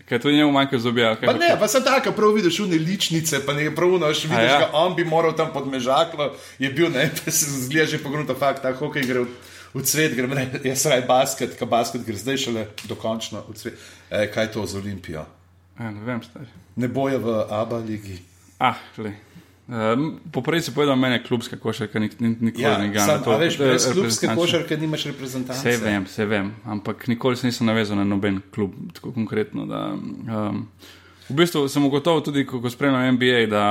[0.09, 1.17] Kaj to njemu manjka zobja?
[1.25, 4.51] Pa ne, pa sem tako, prav vidiš une ličnice, pa nekaj prav uno, še vidiš,
[4.53, 4.59] ja?
[4.63, 6.29] da on bi moral tam pod mežaklo,
[6.63, 9.35] je bil, ne, pa se zgleda že pogruntno fakt, ta hokej gre v,
[9.75, 13.83] v cvet, gre, ne, jaz raj basket, ka basket gre zdaj šele dokončno v cvet.
[14.11, 15.27] E, kaj je to z Olimpijo?
[15.75, 16.47] Ja, ne vem, stari.
[16.79, 18.21] Ne boje v ABA ligi.
[18.63, 19.19] Ah, glej.
[19.67, 23.35] Um, Poprej si povedal, meni je klubska košarka, nik, nik, nikoli Ja, ne sam, gre.
[23.35, 25.59] a veš, brez klubske košarke nimaš reprezentance.
[25.59, 29.67] Vse vem, vse vem, ampak nikoli se nisem navezal na noben klub, tako konkretno.
[29.67, 30.69] Da, um,
[31.27, 33.65] v bistvu sem ugotovil tudi, ko, ko spremljam NBA, da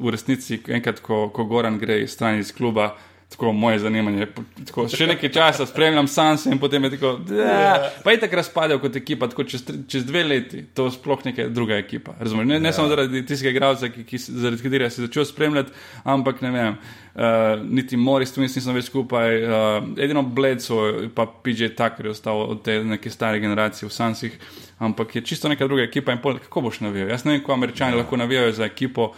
[0.00, 2.94] v resnici enkrat, ko, ko Goran gre iz stran iz kluba,
[3.32, 4.26] tako moje zanimanje.
[4.66, 8.80] Tako, še nekaj časa spremljam Sanse in potem je tako, da pa je tako razpadel
[8.82, 12.14] kot ekipa, tako čez, čez dve leti, to sploh neka druga ekipa.
[12.44, 15.72] Ne, ne samo zaradi tistega igralca, ki, ki, zaradi katerega si začel spremljati,
[16.04, 16.76] ampak ne vem.
[17.12, 20.78] Uh, niti Moris, tu nisem več skupaj, uh, edino Bledso,
[21.12, 24.38] pa PJ Tucker je ostal od te neke stare generacije v Sansih,
[24.80, 27.12] ampak je čisto neka druga ekipa in pol, kako boš navijal?
[27.12, 29.10] Jaz ne vem, kako američani lahko navijajo za ekipo.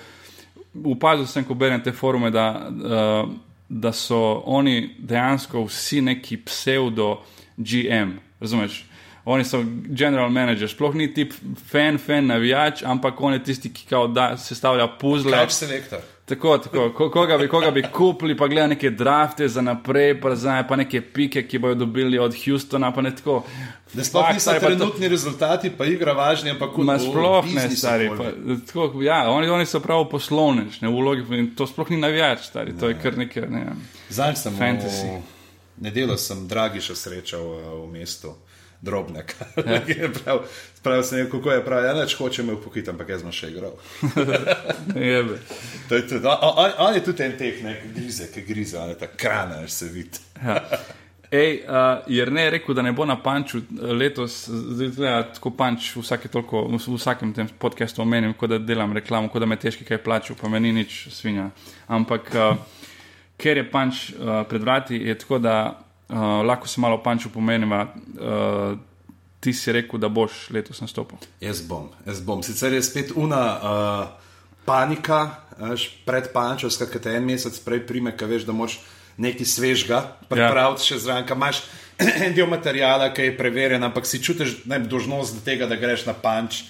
[0.75, 3.31] Upazil sem, ko berem te forume, da, uh,
[3.69, 7.23] da so oni dejansko vsi neki pseudo
[7.57, 8.19] GM.
[8.41, 8.85] Razumeš?
[9.25, 11.33] Oni so general manager, sploh ni tip
[11.71, 15.33] fan, fan, navijač, ampak on je tisti, ki da sestavlja puzle.
[15.33, 16.03] Catch selektor.
[16.25, 16.93] Tako, tako.
[16.97, 20.77] Ko, koga, bi, koga bi kupili, pa gleda neke drafte za naprej, pa, zdaj, pa
[20.77, 23.43] neke pike, ki bojo dobili od Houstona, pa ne tako.
[23.93, 27.69] Da sploh niso pa to- trenutni rezultati, pa igra važni, ampak kot o, sploh ne,
[27.71, 28.09] stari.
[28.09, 28.33] Pa,
[28.67, 32.49] tako, ja, oni, oni so prav poslovnež, ne v vlogi, in to sploh ni navijač,
[32.49, 32.73] stari.
[32.81, 33.45] To je kar nekaj.
[33.51, 33.67] Ne.
[34.09, 35.07] Zanj sem Fantasy.
[35.77, 38.33] v nedeljo sem Dragiša srečal uh, v mestu.
[38.85, 39.35] Drobnek.
[39.57, 39.81] Ja.
[40.19, 40.43] prav,
[40.83, 41.85] prav sem rekel, kako je prav.
[41.85, 43.79] Ja, neč hoče me upokojiti, ampak jaz sem še igral.
[45.89, 48.93] To je tudi, on, on, je tudi en teh, ne, ki grize, ki grize, on
[48.93, 50.23] je ta krana, se vidi.
[50.41, 50.63] Ja.
[51.35, 55.23] Ej, uh, jer ne je rekel, da ne bo na panču eh, letos, zdaj gleda
[55.35, 59.49] tako panč vsake toliko, v vsakem tem podkastu omenim, kot da delam reklamo, kot da
[59.51, 61.49] me težki kaj plačil, pa meni nič svinja.
[61.89, 62.55] Ampak uh,
[63.41, 65.57] ker je panč uh, pred vrati, je tako, da
[66.09, 67.87] uh, lahko se malo panču pomeniva.
[68.15, 68.79] Uh,
[69.41, 71.19] ti si rekel, da boš letos nastopil.
[71.41, 72.43] Jaz bom, jaz bom.
[72.43, 74.25] Sicer je spet una uh,
[74.65, 75.45] panika,
[76.07, 78.79] pred pančovska, ki te en mesec prej prime, ki veš, da moš
[79.21, 80.87] nekaj svežga pripraviti ja.
[80.89, 81.63] še zraven, imaš
[82.27, 86.09] en del materijala, ki je preverjen, ampak si čutiš ne, dožnost do tega, da greš
[86.09, 86.65] na panč.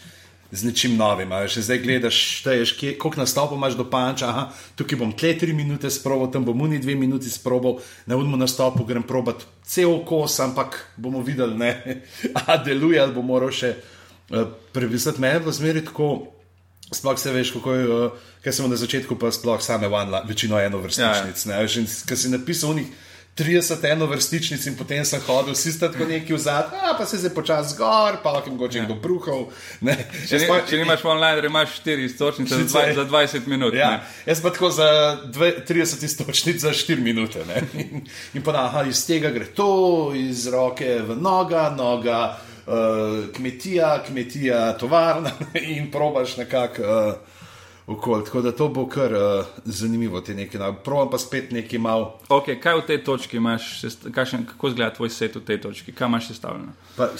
[0.55, 4.29] Z nečim novim, veš, zdaj gledaš, šteješ, kje- koliko nastopov imaš do panča.
[4.31, 4.45] Aha,
[4.79, 8.85] tukaj bom tle tri minute sproval, tam bom uni dve minuti sproval, na unmu nastopu
[8.87, 11.73] grem probat cel kos, ampak bomo videli, ne,
[12.47, 15.19] a deluje ali bo moral še uh, previsati.
[15.19, 16.11] Mene je bilo zmeri tako,
[16.95, 20.61] sploh se veš, kako je, uh, ker smo na začetku pa sploh same vanla, večino
[20.63, 21.47] eno vrstičnic.
[21.51, 21.67] Ja, ja.
[22.07, 22.95] Ker si napisal unih
[23.35, 27.03] 30 eno vrstičnic in potem sem hodil, vsi sta tako neki v zad, a pa
[27.07, 28.85] se zdaj počasi zgor, pa lahko mogoče ja.
[28.85, 29.49] kdo bruhal.
[29.81, 29.97] ne.
[30.29, 33.75] Če, ni, pa- če nimaš online, imaš 4 istočnice za, dva- za 20 minut.
[33.75, 34.01] Ja, ne.
[34.27, 37.43] jaz pa tako za dve, 30 istočnic za 4 minute.
[37.49, 37.63] ne.
[37.83, 38.07] In,
[38.39, 44.79] in pa aha, iz tega gre to, iz roke v noga, noga, uh, kmetija, kmetija,
[44.79, 45.31] tovarna
[45.75, 46.83] in probaš nekako.
[46.83, 47.15] Uh,
[47.87, 50.61] Okol, tako da to bo kar uh, zanimivo, te nekaj.
[50.61, 50.71] No.
[50.85, 52.15] Probam pa spet nekaj malo.
[52.33, 56.09] Okay, kaj v tej točki imaš, kakšen, kako izgleda tvoj set v tej točki, kaj
[56.09, 56.73] imaš sestavljeno?
[56.97, 57.11] Pa,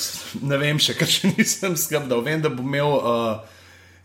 [0.41, 2.25] ne vem še, ker še nisem skrbel.
[2.25, 3.45] Vem, da bom imel uh,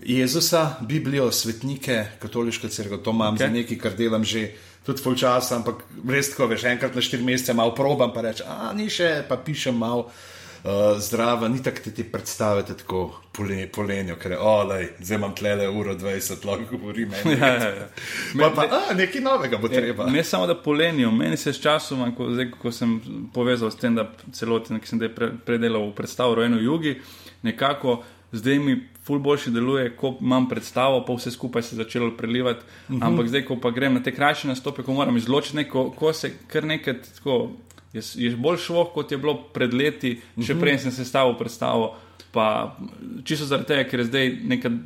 [0.04, 3.48] Jezusa, Biblijo, svetnike, katoliško crkvo, to imam okay.
[3.48, 4.50] Za nekaj, kar delam že
[4.84, 8.48] tudi full časa, ampak res tako, veš, enkrat na štiri mesece malo probam, pa rečem,
[8.52, 10.10] a ni še, pa pišem malo.
[10.64, 15.36] Uh, zdrava, ni tako, da ti predstavljate tako pole- polenjo, ker je, olej, zdaj imam
[15.36, 17.12] tlele uro 20, lahko govorim.
[17.40, 17.88] Ja, ja, ja.
[18.40, 20.06] Pa, pa, a, nekaj novega bo treba.
[20.06, 23.00] Ne samo da polenijo, meni se s časom, ko, zdaj, ko sem
[23.34, 26.98] povezal s tem, da celoten, ki sem pre, predelal v predstavu Rojeno Jugi,
[27.42, 32.12] nekako zdaj mi ful boljše deluje, ko imam predstavo, pa vse skupaj se je začelo
[32.18, 32.60] prelivati.
[32.90, 33.06] Uh -huh.
[33.08, 36.14] Ampak zdaj, ko pa grem na te krajše nastope, ko moram izločiti, ne, ko, ko
[36.14, 37.52] se kar nekaj tako.
[37.92, 41.96] Je, je bolj šlo, kot je bilo pred leti, še prej sem sestavil predstavo.
[42.30, 42.78] Pa
[43.24, 44.26] čisto zaradi tega, ker je zdaj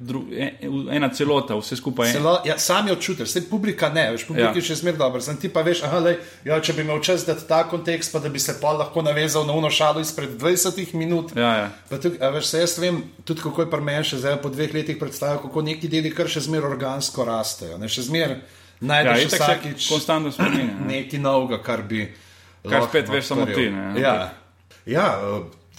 [0.02, 0.56] dru, en-
[0.90, 2.14] ena celota, vse skupaj.
[2.14, 4.56] Celo, ja, sami občutiš, vse publika ne, veš, publika Ja.
[4.56, 5.20] je še zmeraj dobro.
[5.20, 8.20] Sem ti pa veš, aha, lej, ja, če bi imel čas dati ta kontekst, pa
[8.20, 11.36] da bi se pa lahko navezal na uno šalo izpred 20 minut.
[11.36, 11.68] Ja, ja.
[11.90, 14.48] Pa Tuk, a veš, se jaz vem, tudi kako je pri meni še zdaj po
[14.50, 17.76] dveh letih predstavljal, kako neki deli kar še zmeraj organsko rastejo.
[17.78, 20.80] Ne, še zmeraj Ja, najdeš se vsakič konstantno spominja.
[20.80, 20.88] ne.
[20.96, 22.08] nekaj novega, kar bi.
[22.64, 24.34] Kar spet veš samo ti, ne, Ja,
[24.86, 25.20] ja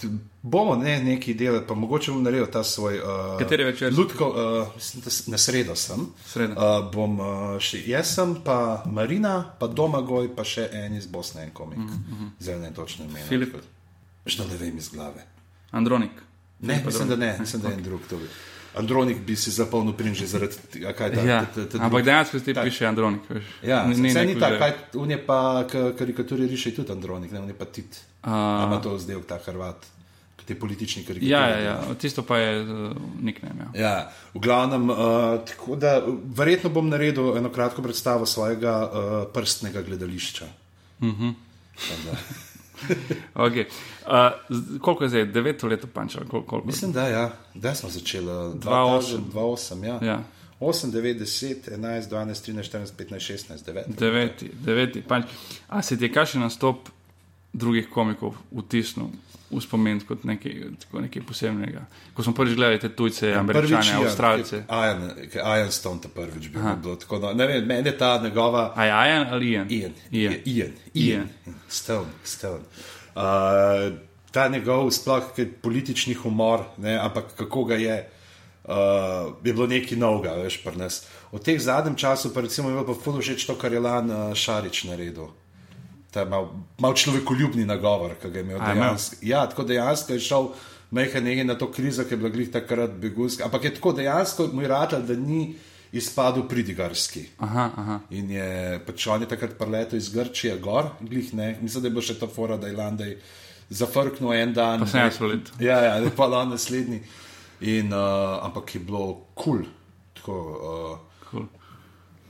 [0.01, 0.07] t-
[0.41, 2.99] bomo ne, neki delali, pa mogoče bom naredil ta svoj.
[2.99, 3.93] Uh, Kateri večer?
[3.93, 6.05] Lutko, uh, mislim, da s- na sredo sem.
[6.25, 6.53] Sredo.
[6.53, 7.25] Uh, bom uh,
[7.59, 11.77] še jaz sem, pa Marina, pa Domagoj, pa še en iz Bosne, en komik.
[11.77, 12.29] Mm -hmm.
[12.39, 13.19] Zdaj ne točno ime.
[13.21, 13.55] Filip.
[14.25, 15.25] Še ne vem iz glave.
[15.71, 16.11] Andronik.
[16.59, 18.01] Ne, mislim, da ne, mislim, da je en drug.
[18.09, 18.27] To bi.
[18.75, 21.45] Andronik bi si zapolnil prinže zaradi tega, kaj je Ja,
[21.79, 23.21] ampak dejansko ti piše Andronik.
[23.29, 23.43] Veš.
[23.63, 25.63] Ja, Ni- ni, ni tako, kaj on je pa
[25.97, 28.01] karikaturi riše tudi Andronik, ne, on je pa tit.
[28.23, 29.85] A- Ama to zdaj ta Hrvat,
[30.45, 31.31] te politični karikaturi.
[31.31, 33.65] Ja, ja, ja, tisto pa je uh, nickname.
[33.73, 33.81] Ja.
[33.81, 34.97] Ja, v glavnem, uh,
[35.45, 36.03] tako da
[36.35, 40.45] verjetno bom naredil eno kratko predstavo svojega uh, prstnega gledališča.
[41.01, 41.33] Uh -huh.
[43.35, 43.65] Okay.
[44.05, 45.25] Uh, koliko je zdaj?
[45.25, 46.21] Deveto leto panča?
[46.29, 46.67] Kol, koliko?
[46.67, 49.19] Mislim, da ja, da smo začeli 2008.
[49.33, 49.99] 2008, ja.
[50.01, 50.23] Ja.
[50.59, 53.83] 8, 9, 10, 11, 12, 13, 14, 15, 16, 9.
[53.99, 55.25] Deveti, deveti panč.
[55.67, 56.89] A se ti je kakšen nastop
[57.53, 59.07] drugih komikov vtisnil
[59.51, 61.85] v spomin kot nekaj, tako nekaj posebnega?
[62.13, 64.63] Ko smo prvič gledali te tujce, američane, Ian, avstralce.
[64.69, 65.03] Ian,
[65.35, 66.63] Ian Stone ta prvič bil.
[66.81, 68.73] bilo Tako, no, ne vem, meni je ta njegova.
[68.75, 69.67] A je Ian ali Ian?
[69.69, 69.93] Ian.
[70.11, 70.35] Ian.
[70.45, 70.73] Ian.
[70.93, 71.29] Ian.
[71.69, 72.09] Stone.
[72.23, 72.65] Stone.
[73.15, 73.93] Uh,
[74.31, 75.23] ta njegov sploh
[75.61, 78.09] politični humor, ne, ampak kako ga je,
[78.63, 78.73] uh,
[79.43, 81.05] je bilo nekaj novega, veš, pri nas.
[81.31, 84.11] V teh zadnjem času pa recimo je bilo pa ful všeč to, kar je Lan
[84.11, 85.31] uh, Šarič naredil.
[86.15, 86.47] Ta mal,
[86.79, 89.19] mal človekoljubni nagovor, ki ga je imel dejansko.
[89.27, 90.49] Ja, tako dejansko je šel
[90.95, 93.43] nekaj na to krizo, ki je bila glih takrat begunska.
[93.49, 95.55] Ampak je tako dejansko mu je rad, da ni
[95.91, 97.25] izpadel pridigarski.
[97.43, 97.99] Aha, aha.
[98.15, 101.95] In je pač on je takrat preletel iz Grčije gor, glih ne, mislim, da je
[101.97, 103.17] bilo še ta fora, da je Landej
[103.69, 104.83] zafrknil en dan.
[104.85, 105.51] Pa 70 let.
[105.59, 107.01] Ja, ja, da je pa on naslednji.
[107.61, 109.63] In, uh, ampak je bilo kul.
[110.23, 110.99] Cool.
[111.31, 111.43] Cool.
[111.43, 111.64] Uh,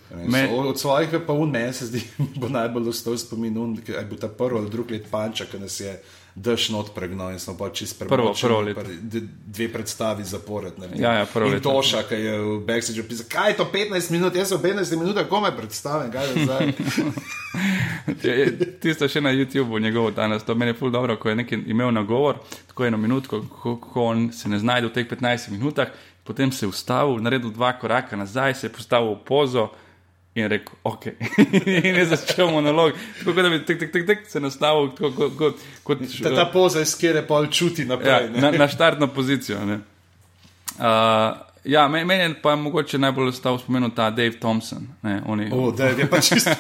[0.07, 0.49] Me- Me...
[0.51, 2.01] Od svojih pa un meni se zdi,
[2.35, 5.79] bo najbolj ostal spomin, ki je bil ta prvi ali drugi let panča, ki nas
[5.79, 5.95] je
[6.35, 8.49] dež not pregnal in smo pa čist Prvo- premočili.
[8.49, 8.81] prvo leto.
[8.81, 10.73] Pr- d- Dve predstavi zapored.
[10.77, 11.03] naredili.
[11.03, 11.71] Ja, ja, prvo in leto.
[11.71, 14.97] Toša, ki je v backstageu pisal, kaj je to 15 minut, jaz sem v 15
[14.97, 16.65] minutah komaj predstavljen, kaj je zdaj.
[18.23, 21.35] Je- je- Tisto še na YouTubu, njegovo danes, to meni je ful dobro, ko je
[21.37, 22.35] nekaj imel nagovor,
[22.67, 25.87] tako eno minutko, ko, ko on se ne znajde v teh 15 minutah,
[26.23, 29.69] potem se je ustavil, naredil dva koraka nazaj, se je postavil v pozo
[30.35, 31.05] in rekel, ok.
[31.83, 35.35] in je začel monolog, tako da bi tek, tek, tek, tek, se nastavil tako, kot,
[35.37, 38.29] kot, kot Ta, ta poza, iz kjer je pol čuti ja, naprej.
[38.29, 38.41] ne.
[38.41, 39.65] na, na štartno pozicijo.
[39.65, 39.79] ne.
[40.75, 40.83] Uh,
[41.63, 44.87] ja, me- meni je pa mogoče najbolj ostal spomenut ta Dave Thompson.
[45.01, 46.51] Ne, je, O, da je pa čisto.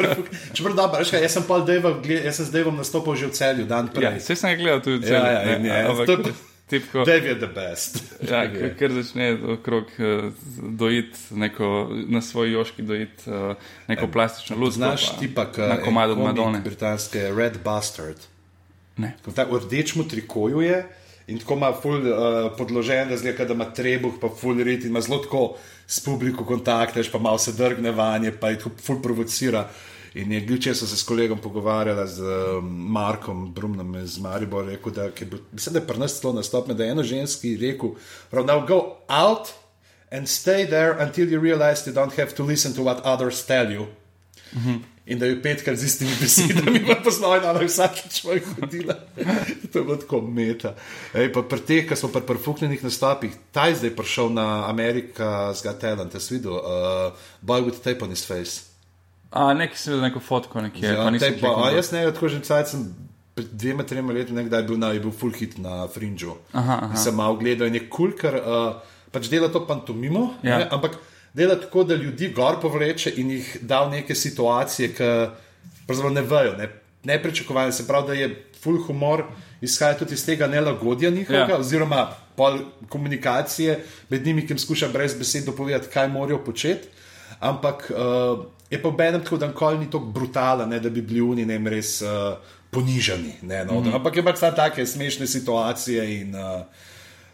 [0.53, 1.91] Čeprav dobro, veš kaj, jaz sem pol Dejva,
[2.23, 4.19] jaz sem z Dejvom nastopil že v celju, dan ja, prej.
[4.19, 6.54] vse sem ga gledal tudi Ja, celje, ja, ne, in je, ampak to je pa-
[6.67, 8.01] tipko, Dave je the best.
[8.31, 8.43] ja,
[8.79, 13.55] ker začne okrog uh, dojiti neko, na svoj joški dojiti uh,
[13.87, 14.73] neko plastično luč.
[14.73, 16.59] Znaš tipa, ki na komadu od Madone.
[16.59, 18.17] britanske Red Bastard.
[18.97, 19.15] Ne.
[19.35, 20.85] Ta v rdečemu trikoju je
[21.27, 24.93] in tako ima ful uh, podložen, da zgleda, da ima trebuh, pa ful rit in
[24.93, 28.71] ima zelo tako s publiko kontakte, veš, pa malo se drgne vanje, pa je tako
[28.81, 29.67] ful provocira.
[30.15, 34.91] In je gljuče, so se s kolegom pogovarjala z um, Markom Brumnom iz Maribora, rekel,
[34.91, 37.89] da je bil, mislim, da je pri nas celo nastopne, da je eno ženski rekel,
[38.31, 39.51] now go out
[40.11, 43.71] and stay there until you realize you don't have to listen to what others tell
[43.71, 43.85] you.
[45.05, 48.95] In da je petkrat z istimi besedami, pa poznal in ona je vsakič moj hodila.
[49.71, 50.75] to je bilo tako meta.
[51.13, 55.83] Ej, pri teh, ki smo pri prfuknenih nastopih, ta je zdaj prišel na Amerika's Got
[55.83, 58.64] Talent, jaz videl, uh, Boy with Tape on his face.
[59.35, 60.87] A neki si videl neko fotko nekje.
[60.87, 62.85] Ja, pa tape, pa, a jaz ne, tako že cajt sem
[63.35, 66.37] pred dvema, trema leti nekdaj bil, na, je bil full hit na Fringu.
[66.95, 70.61] Sem malo gledal in je kul, cool, ker uh, pač dela to pantomimo, Ja.
[70.63, 70.95] ne, ampak
[71.35, 75.11] dela tako, da ljudi gor povleče in jih da v neke situacije, ki
[75.85, 76.69] pravzaprav ne vejo, ne,
[77.03, 77.75] nepričakovane.
[77.75, 78.31] Se pravi, da je
[78.63, 79.25] full humor
[79.61, 81.59] izhaja tudi iz tega nelagodja njihovega, ja.
[81.59, 86.87] oziroma pol komunikacije med njimi, ki jim skuša brez besed dopovedati, kaj morajo početi.
[87.39, 91.21] Ampak uh, je pa obenem tako, da nikoli ni tako brutalen, ne, da bi bili
[91.21, 92.37] oni ne res uh,
[92.69, 93.33] ponižani.
[93.41, 93.95] Ne, no, mm.
[93.95, 96.61] Ampak je pač ta take smešne situacije in uh,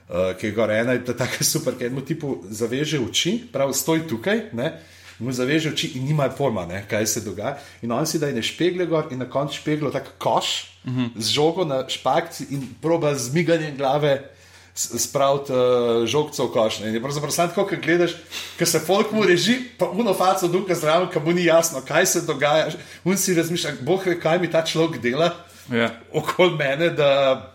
[0.09, 3.73] uh, ki je gor ena, je ta taka super, ki enemu tipu zaveže oči, prav
[3.73, 4.51] stoj tukaj.
[4.53, 4.73] Ne,
[5.21, 7.59] Mu zaveže oči in nima pojma, ne, kaj se dogaja.
[7.85, 10.47] In on si da je špegle gor in na koncu špeglo tako koš
[10.83, 11.09] mm -hmm.
[11.15, 14.31] z žogo na špakci in proba z miganjem glave
[14.73, 16.79] spraviti uh, žogco v koš.
[16.79, 16.89] ne.
[16.89, 18.15] In je pravzaprav tako, ko gledaš,
[18.59, 22.05] ko se folk mu reži, pa uno faco duka zraven, ki mu ni jasno, kaj
[22.05, 22.69] se dogaja.
[23.03, 25.31] Un si razmišlja, boh ve, kaj mi ta človek dela
[25.71, 25.91] Ja.
[26.11, 27.51] okoli mene, da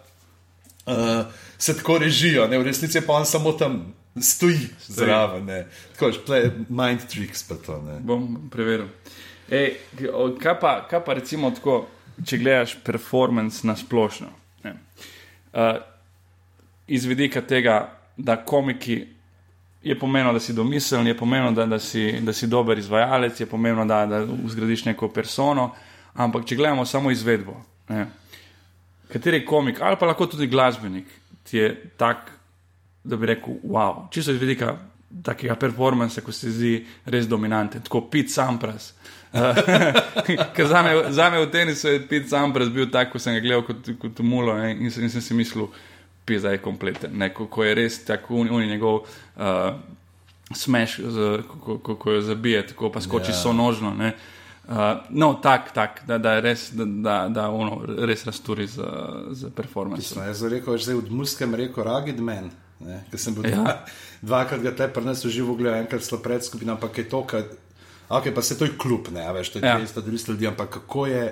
[0.87, 0.95] uh,
[1.59, 2.47] se tako režijo.
[2.49, 2.59] Ne?
[2.59, 5.45] V resnici je pa on samo tam stoji zraven.
[5.45, 5.67] ne.
[5.93, 7.83] Tako play mind tricks pa to.
[7.83, 7.99] Ne?
[8.01, 8.87] Bom preveril.
[9.51, 9.77] Ej,
[10.43, 11.87] kaj, pa, kaj pa recimo tako,
[12.27, 14.27] če gledaš performance na splošno?
[14.65, 15.77] Uh,
[16.87, 19.05] iz vidika tega, da komiki
[19.83, 23.47] je pomenilo, da si domiseln, je pomenilo, da, da, si, da si dober izvajalec, je
[23.47, 25.71] pomenilo, da, da zgradiš neko persono.
[26.15, 27.55] Ampak če gledamo samo izvedbo,
[27.89, 28.07] ne,
[29.13, 31.07] kateri komik ali pa lahko tudi glasbenik
[31.51, 32.31] ti je tak,
[33.05, 34.77] da bi rekel, wow, čisto iz vidika
[35.23, 36.73] takega performansa, ko se zdi
[37.07, 38.93] res dominanten, tako Pete Sampras.
[40.57, 43.63] Ker za, za me v tenisu je Pete Sampras bil tak, ko sem ga gledal
[43.67, 45.71] kot, kot mulo ne, in, in sem si mislil,
[46.27, 49.05] pisa je kompleten, ne, ko, ko je res tako unijen njegov.
[49.37, 49.77] Uh,
[50.55, 51.01] Smeš,
[51.65, 53.35] ko, ko, ko jo zabije, tako pa skoči yeah.
[53.35, 53.43] Ja.
[53.43, 53.91] so nožno.
[53.99, 54.75] Uh,
[55.11, 58.91] no, tako, tak, da, da, res, da, da, da ono res rasturi za,
[59.31, 60.15] za performance.
[60.15, 62.53] Jaz sem rekel, že v Murskem rekel, ragid men,
[63.11, 63.59] ker sem bil ja.
[63.59, 63.75] dva,
[64.23, 67.43] dvakrat ga te prenesel živo, gledal enkrat slo pred skupino, ampak je to, kar,
[68.07, 70.15] ok, pa se to je klub, ne, veš, to je 200 ja.
[70.31, 71.27] ljudi, ampak kako je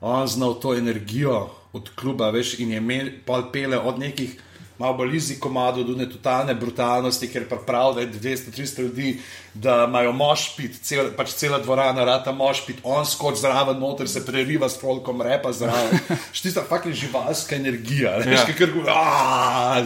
[0.00, 4.36] on znal to energijo od kluba, veš, in je imel pol pele od nekih
[4.78, 9.20] malo bolj izi komado, do ne totalne brutalnosti, ker pa prav, da je 200-300 ljudi,
[9.54, 14.68] da imajo mošpit, cel, pač cela dvorana, rata mošpit, on skoč zraven, noter se preriva
[14.68, 15.98] s folkom, repa zraven.
[16.38, 18.56] Štista fakt je živalska energija, ne veš, ja.
[18.58, 18.98] ker gre,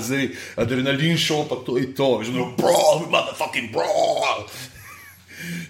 [0.02, 0.28] zdaj,
[0.58, 3.86] adrenalin šel, pa to je to, že no, bro, motherfucking bro.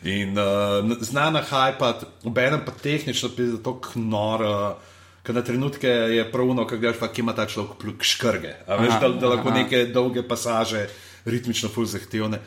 [0.09, 4.49] In uh, znana hajpa, obenem pa tehnično, da je to knor.
[4.49, 4.90] Uh,
[5.31, 8.51] Ker na trenutke je pravno, kaj gledaš, ki ima ta človek pluk škrge.
[8.67, 9.61] Veš, da, da lahko aha.
[9.61, 10.89] neke dolge pasaže,
[11.23, 12.41] ritmično ful zahtevne.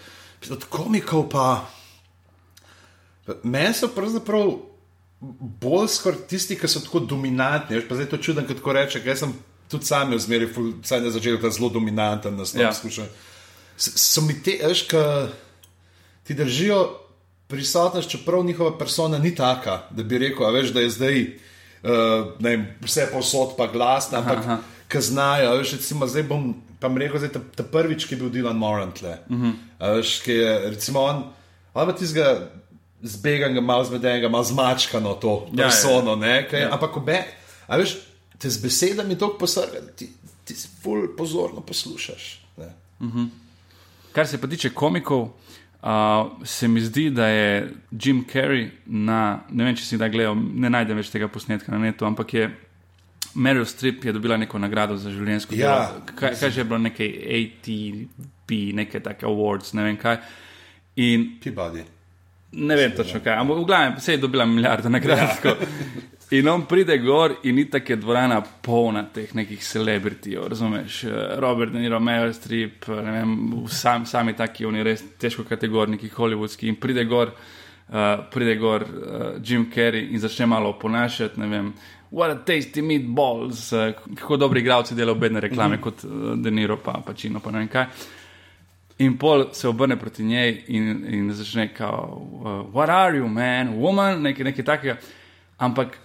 [0.52, 1.46] Od komikov pa.
[3.48, 4.52] Meni so pravzaprav
[5.64, 7.78] bolj skoraj tisti, ki so tako dominantni.
[7.78, 9.32] Veš, pa zdaj to čudem, kot reče, ker sem
[9.72, 12.74] tudi sam v zmeri, vsaj na začetku, zelo dominanten na svojem ja.
[12.76, 13.08] izkušnju.
[13.80, 15.06] So mi te, veš, ki
[16.28, 16.82] ti držijo
[17.48, 21.26] prisotnost, čeprav njihova persona ni taka, da bi rekel, veš, da je zdaj
[21.84, 25.58] uh, vem, vse posod pa glasno, ampak ki znajo.
[25.58, 28.92] Veš, recimo, zdaj bom pa rekel, da je ta prvič, ki je bil Dylan Moran
[28.92, 29.18] tle.
[29.30, 29.54] Uh -huh.
[29.80, 31.24] veš, ki je recimo on,
[31.74, 32.50] ali pa tistega
[33.02, 36.74] zbeganega, malo zmedenega, malo zmačkano to ja, persono, ja, ja.
[36.74, 37.24] ampak obe,
[37.68, 37.98] a veš,
[38.38, 40.10] te z besedami tako posrga, ti,
[40.44, 42.44] ti si ful pozorno poslušaš.
[42.58, 42.66] Uh
[43.08, 43.28] -huh.
[44.12, 45.30] Kar se pa tiče komikov,
[45.84, 50.38] Uh, se mi zdi, da je Jim Carrey na, ne vem, če si da gledal,
[50.40, 52.46] ne najdem več tega posnetka na netu, ampak je
[53.36, 56.06] Meryl Streep je dobila neko nagrado za življenjsko ja, delo.
[56.14, 57.10] Kaj, kaj že je bilo, nekaj
[57.40, 60.22] ATP, nekaj take awards, ne vem kaj.
[61.04, 61.84] In, Peabody.
[62.64, 65.40] Ne vem točno kaj, ampak v glavnem se je dobila milijardo nagrad.
[65.44, 65.56] Ja.
[66.34, 71.04] In on pride gor in ni tako je dvorana polna teh nekih celebritijev, razumeš?
[71.38, 73.36] Robert De Niro, Meryl Streep, ne vem,
[73.70, 76.72] sam, sami taki, oni res težko kategorniki, hollywoodski.
[76.72, 81.68] In pride gor, uh, pride gor uh, Jim Carrey in začne malo oponašati, ne vem,
[82.10, 85.84] what a tasty meatballs, uh, kako dobri igravci delajo bedne reklame mm -hmm.
[85.84, 87.86] kot uh, De Niro, pa Pacino, pa ne vem kaj.
[88.98, 93.76] In pol se obrne proti njej in, in začne kao, uh, what are you, man,
[93.78, 94.98] woman, nekaj, nekaj takega.
[95.58, 96.03] Ampak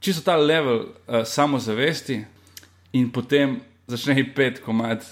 [0.00, 2.24] čisto ta level uh, samozavesti,
[2.92, 5.04] in potem začne jih pet komat,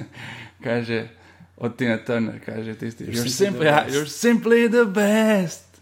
[0.66, 1.08] kaže
[1.56, 5.72] od Tina Turner, kaže tisti, you're, you're, simply, yeah, you're simply the best.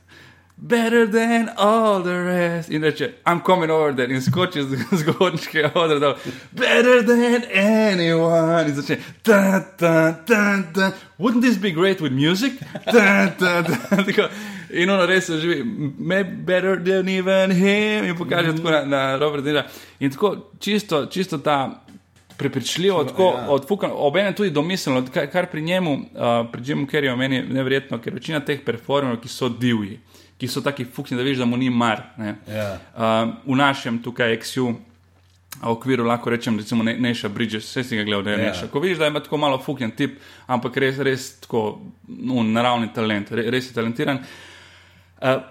[0.62, 2.68] Better than all the rest.
[2.68, 6.16] In reče, I'm coming over there in skoči z zgodniškega odra.
[6.52, 8.68] Better than anyone.
[8.68, 10.92] In začne, ta, ta, ta, ta.
[11.18, 12.52] Wouldn't this be great with music?
[12.92, 14.28] Ta, ta, ta.
[14.72, 15.62] In ono res živi,
[15.98, 18.04] maybe better than even him.
[18.04, 19.64] In pokaže tako na, na Robert Dina.
[20.00, 21.84] In tako čisto, čisto ta
[22.36, 23.46] prepričljivo, tako ja.
[23.48, 28.14] odfukan, obenem tudi domiselno, kar, kar pri njemu, uh, pri Jimu Kerryju meni neverjetno, ker
[28.14, 29.98] večina teh performerov, ki so divji
[30.40, 32.00] ki so taki fukni, da veš, da mu ni mar.
[32.16, 32.36] Yeah.
[32.48, 32.68] Ja.
[32.96, 34.72] Uh, v našem tukaj XU.
[35.60, 38.38] V okviru lahko rečem, recimo, ne, Neša Bridges, vse si ga gledal, da je.
[38.38, 38.44] Ja.
[38.48, 38.68] Neša.
[38.72, 40.14] Ko vidiš, da ima tako malo fucking tip,
[40.46, 41.64] ampak res, res tako
[42.08, 44.22] no, naravni talent, res, res je talentiran.
[44.22, 44.49] Uh,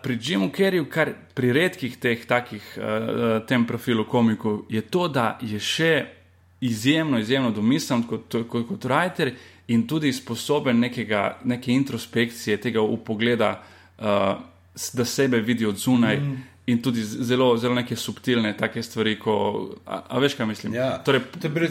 [0.04, 5.38] pri Jimu Kerryju, kar pri redkih teh takih uh, tem profilu komikov, je to, da
[5.42, 5.94] je še
[6.62, 9.34] izjemno, izjemno domislen kot, kot, kot writer
[9.70, 13.60] in tudi sposoben nekega, neke introspekcije, tega upogleda.
[14.00, 14.40] Uh,
[14.94, 16.18] da sebe vidi od zunaj.
[16.18, 16.44] Mm.
[16.66, 20.74] In tudi zelo, zelo neke subtilne take stvari, ko, a, a veš, kaj mislim.
[20.74, 20.92] Ja.
[21.04, 21.22] Torej,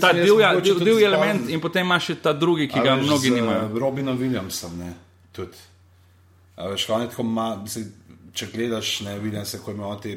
[0.01, 3.69] ta divja, div, divji element, in potem imaš še ta drugi, ki ga mnogi nimajo.
[3.79, 4.91] Robinom Williamsom, ne,
[5.33, 5.63] tudi.
[6.59, 7.85] Veš, kaj je tako, ma, se,
[8.35, 10.17] če gledaš, ne vidim se, ko ima ti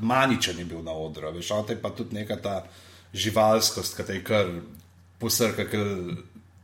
[0.00, 2.56] maničen bil na odru, veš, a te pa tudi neka ta
[3.14, 4.50] živalskost, ki te je kar
[5.18, 5.86] posrka, ker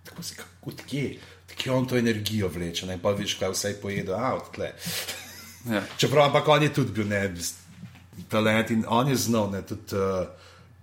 [0.04, 1.06] tako si, kot kje
[1.56, 4.72] ki on to energijo vleče, ne pa viš, kaj vse pojedo, a odtle.
[5.70, 5.82] Ja.
[5.98, 7.34] Čeprav ampak on je tudi bil ne,
[8.28, 10.26] talent in on je znal ne, tudi uh,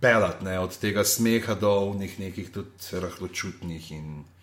[0.02, 3.92] pelati, ne, od tega smeha do nek, nekih tudi rahločutnih.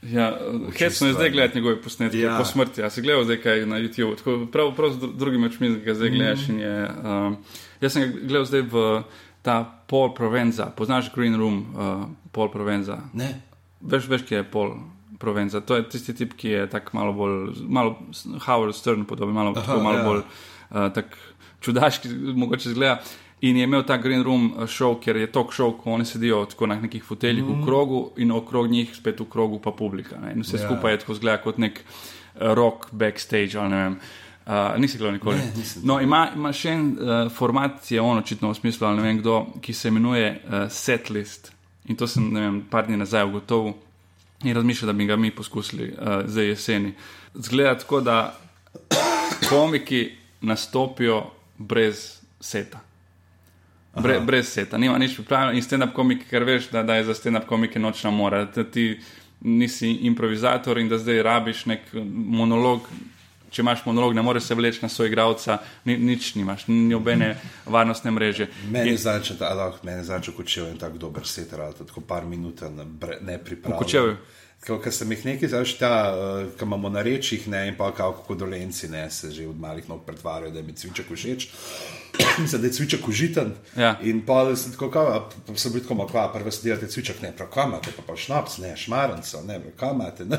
[0.04, 0.28] Ja,
[0.72, 2.36] hecno je zdaj gledati njegove posnetke Ja.
[2.38, 2.80] po smrti.
[2.80, 5.94] Ja, si gledal zdaj kaj na YouTube, tako prav, prav z dru- drugimi očmi ga
[5.94, 6.48] zdaj gledaš.
[6.48, 6.58] Mm.
[6.58, 7.36] Je, um,
[7.80, 9.02] jaz sem ga gledal zdaj v
[9.42, 9.56] ta
[9.86, 13.00] Paul Provenza, poznaš Green Room, uh, Paul Provenza.
[13.12, 13.40] Ne.
[13.80, 14.76] Veš, veš, kje je Paul
[15.18, 15.60] Provenza.
[15.60, 17.34] To je tisti tip, ki je tako malo bolj,
[17.68, 17.98] malo
[18.46, 20.04] Howard Stern podoben, malo, Aha, tako, malo ja.
[20.04, 21.18] bolj uh, tak
[21.60, 23.00] čudaški, mogoče zgleda.
[23.40, 26.44] In je imel ta Green Room uh, show, ker je talk show, ko oni sedijo
[26.50, 27.60] tako na nekih foteljih mm.
[27.60, 30.18] v krogu in okrog njih spet v krogu pa publika.
[30.18, 30.32] Ne?
[30.34, 30.62] In vse Ja.
[30.62, 30.68] ja.
[30.68, 34.00] skupaj je tako zgleda kot nek uh, rock backstage ali ne vem.
[34.48, 35.36] Uh, nisi gledal nikoli.
[35.36, 35.64] Ne.
[35.84, 39.18] No, ima, ima še en uh, format, je on očitno v smislu, ali ne vem
[39.20, 41.52] kdo, ki se imenuje uh, setlist.
[41.86, 43.76] In to sem ne vem, par dni nazaj ugotovil
[44.44, 46.94] in razmišljal, da bi ga mi poskusili uh, za jeseni.
[47.34, 48.38] Zgleda tako, da
[49.50, 50.08] komiki
[50.40, 51.22] nastopijo
[51.58, 52.87] brez seta.
[53.96, 57.14] Bre, brez seta, nima nič pripravljeno in stand-up komiki, ker veš, da, da je za
[57.14, 59.00] stand-up komike nočna mora, da ti
[59.40, 62.88] nisi improvizator in da zdaj rabiš nek monolog.
[63.50, 65.54] Če imaš monolog, ne moreš se vleči na svojega igralca,
[65.88, 67.30] ni, nič nimaš, ni obene
[67.74, 68.46] varnostne mreže.
[68.68, 72.60] Meni je začel, da lahko meni začel kočev in tako dober seter, tako par minut
[73.20, 73.78] ne pripravljen.
[73.78, 74.16] Kočevju?
[74.68, 78.34] Ker sem jih nekaj, znaš, ta, uh, ki imamo na rečih, ne, in pa kako
[78.34, 81.48] dolenci, ne, se že od malih nog pretvarjajo, da je mi cviček všeč.
[82.42, 83.52] Mislim, da je cviček užiten.
[83.76, 83.96] Ja.
[84.02, 84.90] In pa sem tako,
[85.46, 88.16] pa sem bil tako, kva, prvo se delate cviček, ne, prav, kam imate, pa pa
[88.16, 90.38] šnaps, ne, šmaranco, ne, prav, kam imate, ne,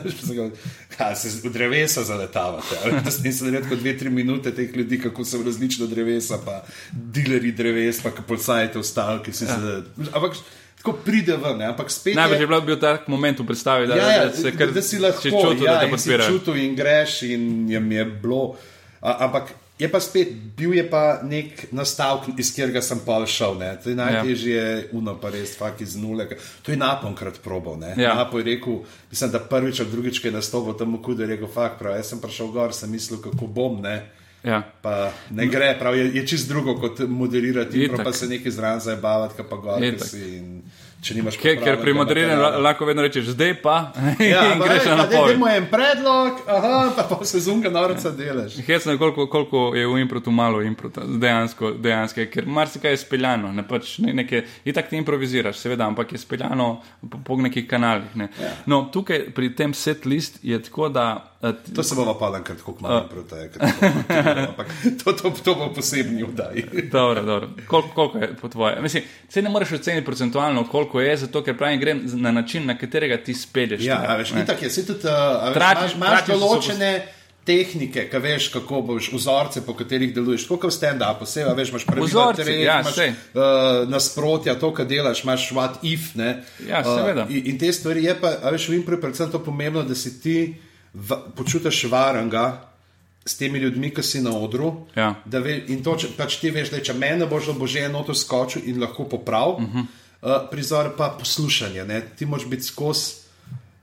[0.97, 2.77] kaj, se v drevesa zaletavate.
[3.25, 6.61] In sem redko dve, tri minute teh ljudi, kako so različna drevesa, pa
[6.91, 9.57] dileri dreves, pa kapolcajte v stavki, si ja.
[9.57, 10.37] se, ampak
[10.79, 12.11] tako pride ven, ne, ampak spet.
[12.11, 14.71] je- Najbrž je bil, bil tak moment v predstavi, da, ja, ja, da, se kar,
[14.71, 16.25] da si lahko čutil, ja, da te in si podpira.
[16.25, 18.55] čutil in greš, in je mi je bilo.
[18.99, 20.27] A, ampak je pa spet,
[20.57, 23.55] bil je pa nek nastavek, iz katerega sem pa šel.
[23.55, 23.79] Ne.
[23.79, 24.83] To je najtežje, ja.
[24.91, 26.27] uno pa res, fakt iz nule.
[26.63, 27.79] To je naponkrat probal.
[27.95, 28.15] Ja.
[28.15, 31.27] Napo je rekel, mislim, da prvič ali drugič, ki je nastopil tam v kudu, je
[31.29, 33.79] rekel, fakt prav, jaz sem prišel gor, sem mislil, kako bom.
[33.79, 34.11] Ne.
[34.43, 34.61] Ja.
[34.81, 39.43] Pa ne gre, prav je, je čist drugo kot moderirati, pa se nekaj zraven zabavati,
[39.49, 39.83] pa gor,
[41.03, 43.75] če nimaš Ker, ker pri moderiranju lahko vedno rečeš, zdaj pa
[44.31, 45.31] Ja, in greš na napor.
[45.31, 48.57] Imamo en predlog, aha, pa, pa se zunga norca delaš.
[48.67, 53.51] Hecno je, koliko, koliko je v improtu malo improta, dejansko, dejansko, ker marsikaj je speljano,
[53.55, 56.69] ne pač ne, neke, itak ti improviziraš, seveda, ampak je speljano
[57.01, 58.15] po, po nekih kanalih.
[58.19, 58.31] Ne.
[58.39, 58.53] Ja.
[58.71, 62.43] No, tukaj pri tem set list je tako, da ti- To se bo pa dan,
[62.43, 63.35] ker tako malo proti,
[64.43, 64.67] ampak
[64.99, 66.63] to, to, to bo posebni vdaj.
[66.91, 67.49] Dobro, dobro.
[67.65, 68.81] Koliko, koliko je po tvoje?
[68.81, 72.77] Mislim, se ne moreš oceniti procentualno, koliko je, zato ker pravim, grem na način, na
[72.77, 73.81] katerega ti spelješ.
[73.81, 74.07] Ja, ne.
[74.07, 76.91] a veš, ni tako, je, saj tudi, uh, Tračiš- imaš, tračiš so določene
[77.45, 80.43] tehnike, ki veš, kako boš, vzorce, po katerih deluješ.
[80.45, 83.09] Kot v stand-upu, vse, veš, imaš pravila, treh, ja, imaš sej.
[83.33, 83.41] uh,
[83.89, 86.11] nasprotja, to, kar delaš, imaš what if.
[86.15, 87.23] Ne, Ja, seveda.
[87.23, 89.95] Uh, in, in te stvari je pa, veš, v impro je predvsem to pomembno, da
[89.95, 90.35] si ti
[90.93, 92.65] v, počutiš varnega.
[93.25, 95.13] S temi ljudmi, ki si na odru, Ja.
[95.25, 97.83] da ve, in to, če, pač ti veš, da če meni bo že, bo že
[97.85, 99.85] eno to skočil in lahko popravil, uh -huh.
[100.21, 101.85] uh, prizor pa poslušanje.
[101.85, 102.01] Ne?
[102.17, 103.13] Ti moraš biti skozi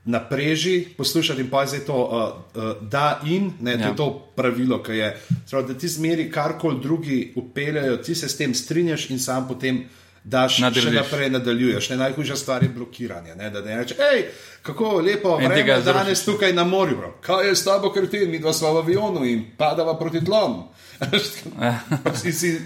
[0.04, 3.88] na preži, poslušati in pa je zdaj to uh, uh, da in, ne, to Ja.
[3.88, 5.20] je to pravilo, ki je.
[5.50, 9.84] Prav, da ti zmeri karkoli drugi upeljajo, ti se s tem strinjaš in sam potem.
[10.26, 10.84] Daš Nadaljiš.
[10.88, 11.88] še naprej nadaljuješ.
[11.92, 13.34] Ne, najhujša stvar je blokiranje.
[13.38, 14.24] Ne, da ne rečeš, hej,
[14.66, 16.96] kako lepo vreme danes tukaj na morju.
[16.96, 17.10] Bro.
[17.22, 20.64] Kaj je s tabo, ker ti mi dva sva v avionu in padava proti tlom.
[22.26, 22.56] in si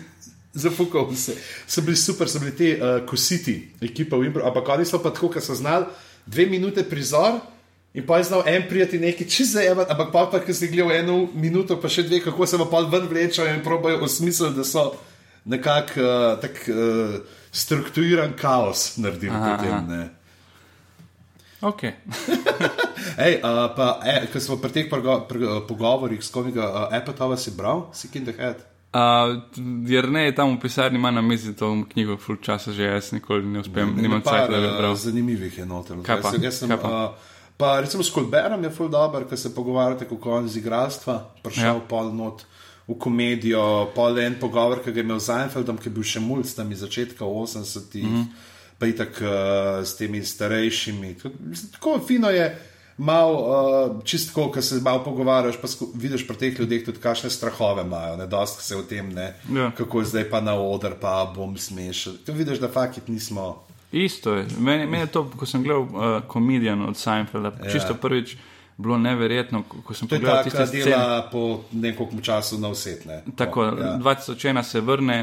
[0.56, 1.34] zafukal vse.
[1.66, 5.12] So bili super, so bili ti uh, kositi, ekipa v Imbru, ampak oni so pa
[5.12, 5.84] tako, ker so znali
[6.26, 7.42] dve minute prizor.
[7.92, 10.94] In pa je znal en prijeti neki čez zajemat, ampak pa, pa ki si gledal
[10.94, 14.94] eno minuto, pa še dve, kako se pa ven vlečejo in probajo osmisliti, da so
[15.44, 17.20] nekako uh, tak uh,
[17.52, 19.72] strukturiran kaos naredili Aha, potem.
[19.72, 19.86] aha.
[19.88, 20.08] Ne.
[21.60, 21.92] Okay.
[23.26, 24.86] Ej, uh, pa, e, ko smo pri teh
[25.68, 28.64] pogovorih s komikom, uh, Epatova si bral, si Kind of Head.
[28.90, 29.44] Uh,
[29.86, 33.12] jer ne je tam v pisarni, ima na mizi to knjigo, ful časa že jaz
[33.12, 34.94] nikoli ne uspem, nimam Par, cajt, da bi uh, bral.
[34.96, 36.00] Zanimivih je noter.
[36.02, 36.32] Kaj pa?
[36.34, 36.88] Jaz, jaz sem, Kaj pa?
[36.88, 41.18] uh, pa recimo s Kolberom je ful dober, ker se pogovarjate kako on z igralstva,
[41.44, 41.86] prišel Ja.
[41.88, 42.42] pol not
[42.90, 46.22] v komedijo, pol en pogovor, ki ga je imel z Einfeldom, ki je bil še
[46.24, 48.16] mulj tam iz začetka 80-ih, mm.
[48.16, 48.26] -hmm.
[48.78, 51.14] pa itak uh, s temi starejšimi.
[51.14, 51.34] Tako,
[51.72, 52.50] tako fino je.
[52.98, 57.82] Mal, uh, čistko, ko se malo pogovarjaš, pa vidiš pri teh ljudeh tudi, kakšne strahove
[57.82, 59.70] imajo, ne dosti se o tem, ne, Ja.
[59.70, 62.18] kako je zdaj pa na oder, pa bom smešen.
[62.26, 63.64] Tu vidiš, da fakit nismo.
[63.92, 64.46] Isto je.
[64.58, 67.72] Meni, meni je to, ko sem gledal uh, komedijan od Seinfelda, ja.
[67.72, 68.36] čisto prvič,
[68.80, 70.84] bilo neverjetno, ko, sem To pogledal tiste da scene.
[70.84, 73.22] dela po nekoliko času na vsetne.
[73.36, 73.96] Tako, ja.
[74.02, 75.18] 2001 se vrne,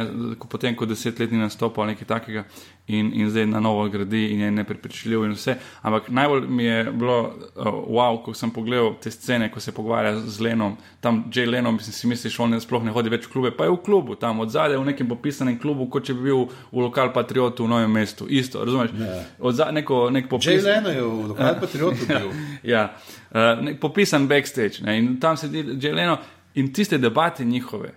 [0.49, 2.43] potem, ko deset let ni nastopil ali nekaj takega,
[2.87, 5.55] in, in zdaj na novo gradi in je neprepričljiv in vse.
[5.81, 7.19] Ampak najbolj mi je bilo
[7.55, 11.75] uh, wow, ko sem pogledal te scene, ko se pogovarja z Lenom, tam Jay Lenom,
[11.75, 14.15] mislim, si misliš, on ne sploh ne hodi več v klube, pa je v klubu,
[14.15, 17.73] tam od zadaj v nekem popisanem klubu, kot če bi bil v lokal patriotu v
[17.75, 18.27] novem mestu.
[18.29, 18.95] Isto, razumeš?
[19.39, 20.63] Od zadaj neko, nek popis.
[20.63, 22.31] Leno je v lokalnem patriotu bil.
[22.67, 22.97] Ja,
[23.31, 26.17] uh, popisan backstage ne, in tam sedi Jeleno
[26.55, 27.93] in tiste debate njihove.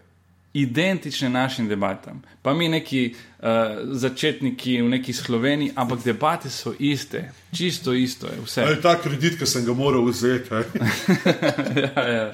[0.53, 2.22] Identične našim debatam.
[2.43, 3.47] Pa mi neki uh,
[3.93, 8.62] začetniki v neki Sloveniji, ampak debate so iste, čisto isto je vse.
[8.62, 10.51] Ali ta kredit, ki sem ga moral vzeti.
[11.97, 12.33] ja, ja.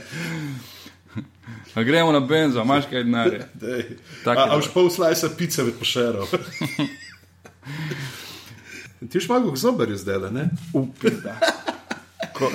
[1.76, 3.44] A gremo na benzo, imaš kaj denarja.
[3.54, 3.84] Dej.
[4.24, 6.32] Tak A je a boš pol slajsa pice med pošerov.
[9.10, 10.48] Ti už malo zobarju zdaj, ne?
[10.72, 11.36] Upida.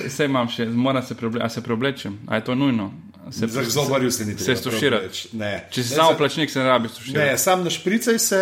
[0.05, 2.91] Vse imam še, moram se, preble se preoblečem, a je to nujno?
[3.31, 4.45] Se, Za zobarju se ni treba.
[4.45, 5.07] Se stuširati.
[5.07, 7.19] Če si Ne, samo plačnik, se ne rabi stuširati.
[7.21, 8.39] Ne, sam našpricaj se,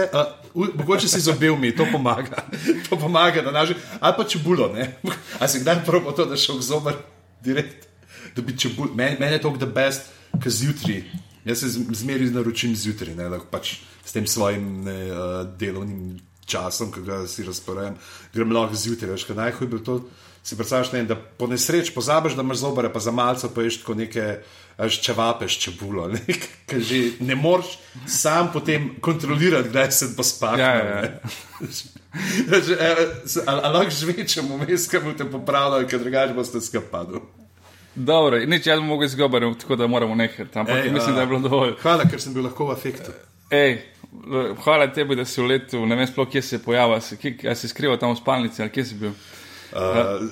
[0.56, 2.44] uh, mogoče si z obelmi, to pomaga.
[2.90, 3.76] to pomaga, da naži.
[4.00, 4.96] Ali pa čebulo, ne.
[5.40, 6.96] A si kdaj probo to, da šel k zobar
[7.42, 7.88] direkt,
[8.36, 8.96] da bi čebulo.
[8.96, 11.04] Meni men je to the best, ker zjutraj.
[11.46, 15.20] Jaz se z- zmeraj naročim zjutraj, ne, da pač s tem svojim ne, uh,
[15.58, 16.16] delovnim
[16.46, 18.00] časom, ki ga si razporejam,
[18.34, 19.12] grem lahko zjutraj.
[19.12, 20.00] Veš, kaj najhuj bi to.
[20.44, 23.82] Si predstavljaš, ne, da po nesreč pozabiš, da imaš zobare, pa za malce pa ješ
[23.82, 24.40] tako neke
[24.80, 26.08] veš, čevape s čebulo.
[26.14, 26.20] Ne,
[26.66, 27.76] Ker že ne moreš
[28.08, 30.60] sam potem kontrolirati, kdaj se bo spakal.
[30.60, 31.20] Ja, ja, ja.
[33.46, 37.22] Ali lahko žvečemo vmes, ki bo te popravljal, ker drugače boste skapadli.
[37.96, 40.60] Dobro, nič jaz bom mogel izgovarjati, tako da moramo nehati.
[40.60, 41.74] Ampak Ej, mislim, a- da je bilo dovolj.
[41.82, 43.12] Hvala, ker sem bil lahko v afektu.
[43.52, 43.80] Ej,
[44.64, 47.50] hvala tebi, da si v letu, ne vem sploh, kje se je pojavil, si, kje,
[47.50, 49.14] a si skrival tam v spalnici ali kje si bil.
[49.72, 49.80] Uh,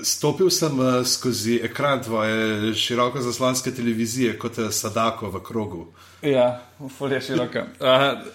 [0.04, 5.88] stopil sem uh, skozi ekran tvoje široko zaslonske televizije kot uh, Sadako v krogu.
[6.22, 7.66] Ja, folija široka.
[7.80, 8.26] Uh,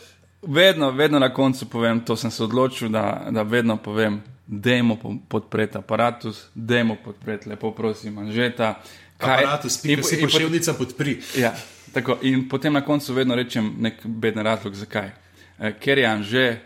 [0.43, 5.17] vedno, vedno na koncu povem, to sem se odločil, da, da vedno povem, dajmo po-
[5.29, 8.75] podpreti aparatus, dajmo podpreti, lepo prosim, Anžeta.
[9.19, 11.21] Aparatus, in- pika si in- in- pošiljnica podpri.
[11.37, 11.55] Ja,
[11.93, 12.19] tako.
[12.23, 15.11] In potem na koncu vedno rečem nek beden razlog, zakaj.
[15.59, 16.59] Eh, Ker je Anže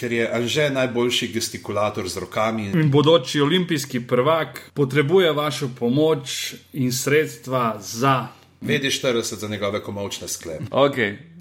[0.00, 2.70] Ker je Anže najboljši gestikulator z rokami.
[2.72, 8.26] in bodoči olimpijski prvak potrebuje vašo pomoč in sredstva za.
[8.62, 10.64] VD40 za njegove komovčne sklepe.
[10.70, 10.94] Ok,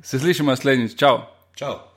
[0.03, 1.19] se slišimo naslednjič, čau.
[1.55, 1.88] Čau.